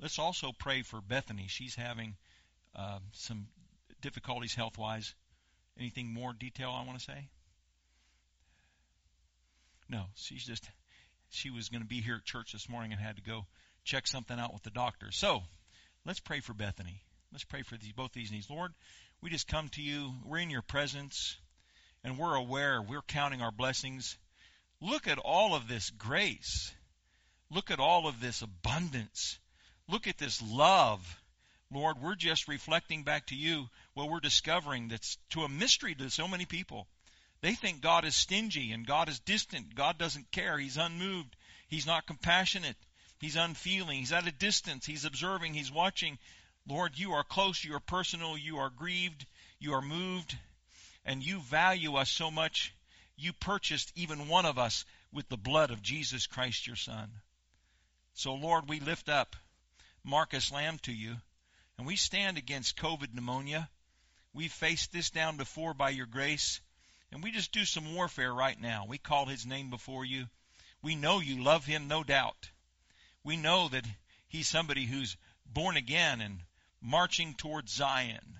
Let's 0.00 0.18
also 0.18 0.52
pray 0.58 0.82
for 0.82 1.00
Bethany. 1.00 1.46
She's 1.48 1.74
having 1.74 2.16
uh, 2.74 2.98
some 3.12 3.46
difficulties 4.00 4.54
health 4.54 4.78
wise. 4.78 5.14
Anything 5.78 6.12
more 6.12 6.32
detail 6.32 6.70
I 6.70 6.86
want 6.86 6.98
to 6.98 7.04
say? 7.04 7.28
No, 9.88 10.04
she's 10.14 10.44
just 10.44 10.68
she 11.30 11.50
was 11.50 11.68
going 11.68 11.82
to 11.82 11.88
be 11.88 12.00
here 12.00 12.16
at 12.16 12.24
church 12.24 12.52
this 12.52 12.68
morning 12.68 12.92
and 12.92 13.00
had 13.00 13.16
to 13.16 13.22
go 13.22 13.46
check 13.84 14.06
something 14.06 14.38
out 14.38 14.52
with 14.54 14.62
the 14.62 14.70
doctor. 14.70 15.10
So 15.12 15.42
let's 16.04 16.20
pray 16.20 16.40
for 16.40 16.54
Bethany. 16.54 17.02
Let's 17.32 17.44
pray 17.44 17.62
for 17.62 17.76
these, 17.76 17.92
both 17.92 18.12
these 18.12 18.32
needs. 18.32 18.48
Lord, 18.48 18.72
we 19.20 19.30
just 19.30 19.48
come 19.48 19.68
to 19.70 19.82
you. 19.82 20.12
We're 20.24 20.38
in 20.38 20.50
your 20.50 20.62
presence, 20.62 21.36
and 22.06 22.16
we're 22.16 22.36
aware. 22.36 22.80
We're 22.80 23.02
counting 23.02 23.42
our 23.42 23.50
blessings. 23.50 24.16
Look 24.80 25.08
at 25.08 25.18
all 25.18 25.56
of 25.56 25.66
this 25.66 25.90
grace. 25.90 26.72
Look 27.50 27.72
at 27.72 27.80
all 27.80 28.06
of 28.06 28.20
this 28.20 28.42
abundance. 28.42 29.40
Look 29.88 30.06
at 30.06 30.16
this 30.16 30.40
love. 30.40 31.04
Lord, 31.72 31.96
we're 32.00 32.14
just 32.14 32.46
reflecting 32.46 33.02
back 33.02 33.26
to 33.26 33.34
you 33.34 33.66
what 33.94 34.08
we're 34.08 34.20
discovering 34.20 34.86
that's 34.86 35.18
to 35.30 35.42
a 35.42 35.48
mystery 35.48 35.96
to 35.96 36.08
so 36.08 36.28
many 36.28 36.44
people. 36.44 36.86
They 37.40 37.54
think 37.54 37.80
God 37.80 38.04
is 38.04 38.14
stingy 38.14 38.70
and 38.70 38.86
God 38.86 39.08
is 39.08 39.18
distant. 39.18 39.74
God 39.74 39.98
doesn't 39.98 40.30
care. 40.30 40.58
He's 40.58 40.76
unmoved. 40.76 41.34
He's 41.68 41.86
not 41.86 42.06
compassionate. 42.06 42.76
He's 43.18 43.34
unfeeling. 43.34 43.98
He's 43.98 44.12
at 44.12 44.28
a 44.28 44.32
distance. 44.32 44.86
He's 44.86 45.04
observing. 45.04 45.54
He's 45.54 45.72
watching. 45.72 46.18
Lord, 46.68 46.92
you 46.96 47.14
are 47.14 47.24
close. 47.24 47.64
You 47.64 47.74
are 47.74 47.80
personal. 47.80 48.38
You 48.38 48.58
are 48.58 48.70
grieved. 48.70 49.26
You 49.58 49.72
are 49.72 49.82
moved. 49.82 50.36
And 51.06 51.24
you 51.24 51.38
value 51.38 51.94
us 51.94 52.10
so 52.10 52.30
much. 52.30 52.74
You 53.16 53.32
purchased 53.32 53.92
even 53.94 54.28
one 54.28 54.44
of 54.44 54.58
us 54.58 54.84
with 55.12 55.28
the 55.28 55.36
blood 55.38 55.70
of 55.70 55.80
Jesus 55.80 56.26
Christ, 56.26 56.66
your 56.66 56.76
Son. 56.76 57.08
So, 58.14 58.34
Lord, 58.34 58.68
we 58.68 58.80
lift 58.80 59.08
up 59.08 59.36
Marcus 60.02 60.50
Lamb 60.50 60.78
to 60.80 60.92
you, 60.92 61.16
and 61.78 61.86
we 61.86 61.94
stand 61.94 62.38
against 62.38 62.76
COVID 62.76 63.14
pneumonia. 63.14 63.70
We've 64.34 64.52
faced 64.52 64.92
this 64.92 65.10
down 65.10 65.36
before 65.36 65.74
by 65.74 65.90
your 65.90 66.06
grace, 66.06 66.60
and 67.12 67.22
we 67.22 67.30
just 67.30 67.52
do 67.52 67.64
some 67.64 67.94
warfare 67.94 68.34
right 68.34 68.60
now. 68.60 68.86
We 68.86 68.98
call 68.98 69.26
his 69.26 69.46
name 69.46 69.70
before 69.70 70.04
you. 70.04 70.28
We 70.82 70.96
know 70.96 71.20
you 71.20 71.42
love 71.42 71.64
him, 71.64 71.86
no 71.86 72.02
doubt. 72.02 72.50
We 73.22 73.36
know 73.36 73.68
that 73.68 73.86
he's 74.26 74.48
somebody 74.48 74.86
who's 74.86 75.16
born 75.46 75.76
again 75.76 76.20
and 76.20 76.40
marching 76.80 77.34
towards 77.34 77.72
Zion. 77.72 78.38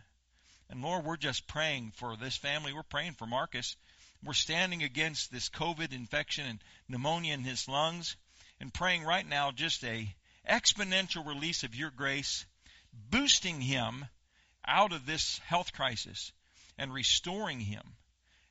And 0.69 0.83
Lord, 0.83 1.05
we're 1.05 1.17
just 1.17 1.47
praying 1.47 1.93
for 1.97 2.17
this 2.17 2.37
family. 2.37 2.73
We're 2.73 2.83
praying 2.83 3.12
for 3.12 3.27
Marcus. 3.27 3.77
We're 4.25 4.33
standing 4.33 4.83
against 4.83 5.31
this 5.31 5.49
COVID 5.49 5.93
infection 5.93 6.47
and 6.47 6.59
pneumonia 6.89 7.35
in 7.35 7.45
his 7.45 7.69
lungs 7.69 8.17
and 8.61 8.73
praying 8.75 9.05
right 9.05 9.27
now 9.27 9.53
just 9.53 9.85
a 9.85 10.14
exponential 10.49 11.27
release 11.27 11.62
of 11.62 11.75
your 11.75 11.91
grace, 11.91 12.47
boosting 12.93 13.61
him 13.61 14.07
out 14.67 14.93
of 14.93 15.07
this 15.07 15.39
health 15.39 15.73
crisis 15.73 16.33
and 16.79 16.93
restoring 16.93 17.61
him 17.61 17.83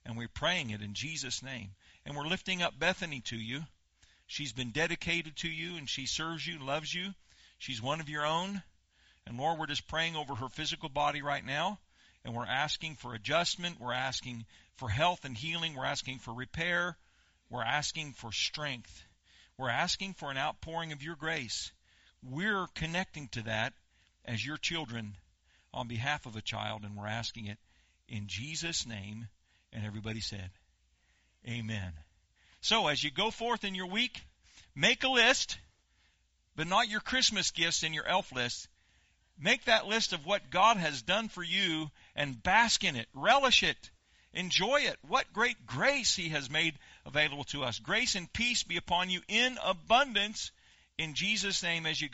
And 0.05 0.17
we're 0.17 0.27
praying 0.27 0.69
it 0.69 0.81
in 0.81 0.93
Jesus' 0.93 1.41
name. 1.41 1.71
And 2.05 2.15
we're 2.15 2.27
lifting 2.27 2.61
up 2.61 2.77
Bethany 2.77 3.21
to 3.21 3.35
you. 3.35 3.63
She's 4.27 4.53
been 4.53 4.71
dedicated 4.71 5.35
to 5.37 5.49
you 5.49 5.77
and 5.77 5.89
she 5.89 6.05
serves 6.05 6.45
you, 6.45 6.59
loves 6.59 6.93
you. 6.93 7.13
She's 7.57 7.81
one 7.81 7.99
of 7.99 8.09
your 8.09 8.25
own. 8.25 8.61
And 9.25 9.37
Lord, 9.37 9.57
we're 9.57 9.65
just 9.65 9.87
praying 9.87 10.15
over 10.15 10.35
her 10.35 10.49
physical 10.49 10.89
body 10.89 11.23
right 11.23 11.43
now. 11.43 11.79
And 12.25 12.33
we're 12.33 12.47
asking 12.47 12.95
for 12.95 13.13
adjustment. 13.13 13.79
We're 13.79 13.93
asking 13.93 14.45
for 14.77 14.89
health 14.89 15.25
and 15.25 15.37
healing. 15.37 15.75
We're 15.75 15.85
asking 15.85 16.17
for 16.19 16.33
repair. 16.33 16.97
We're 17.51 17.63
asking 17.63 18.13
for 18.13 18.31
strength. 18.31 19.03
We're 19.57 19.69
asking 19.69 20.15
for 20.15 20.31
an 20.31 20.37
outpouring 20.37 20.91
of 20.91 21.03
your 21.03 21.15
grace. 21.15 21.71
We're 22.23 22.65
connecting 22.73 23.27
to 23.29 23.43
that 23.43 23.73
as 24.25 24.43
your 24.43 24.57
children 24.57 25.15
on 25.71 25.87
behalf 25.87 26.25
of 26.25 26.35
a 26.35 26.41
child, 26.41 26.83
and 26.83 26.97
we're 26.97 27.05
asking 27.05 27.45
it 27.45 27.59
in 28.09 28.23
Jesus' 28.25 28.87
name. 28.87 29.27
And 29.71 29.85
everybody 29.85 30.19
said, 30.19 30.49
Amen. 31.47 31.93
So 32.61 32.87
as 32.87 33.03
you 33.03 33.11
go 33.11 33.29
forth 33.29 33.63
in 33.63 33.75
your 33.75 33.87
week, 33.87 34.19
make 34.73 35.03
a 35.03 35.09
list, 35.09 35.59
but 36.55 36.65
not 36.65 36.89
your 36.89 37.01
Christmas 37.01 37.51
gifts 37.51 37.83
and 37.83 37.93
your 37.93 38.07
elf 38.07 38.31
list. 38.31 38.67
Make 39.37 39.65
that 39.65 39.85
list 39.85 40.13
of 40.13 40.25
what 40.25 40.49
God 40.49 40.77
has 40.77 41.03
done 41.03 41.27
for 41.27 41.43
you 41.43 41.91
and 42.15 42.41
bask 42.41 42.83
in 42.83 42.95
it. 42.95 43.07
Relish 43.13 43.63
it. 43.63 43.89
Enjoy 44.33 44.81
it. 44.81 44.97
What 45.07 45.31
great 45.33 45.65
grace 45.65 46.15
He 46.15 46.29
has 46.29 46.49
made 46.49 46.75
available 47.05 47.45
to 47.45 47.63
us. 47.63 47.79
Grace 47.79 48.15
and 48.15 48.31
peace 48.31 48.63
be 48.63 48.77
upon 48.77 49.09
you 49.09 49.21
in 49.27 49.57
abundance 49.63 50.51
in 50.97 51.13
Jesus' 51.13 51.63
name 51.63 51.85
as 51.85 51.99
you 51.99 52.03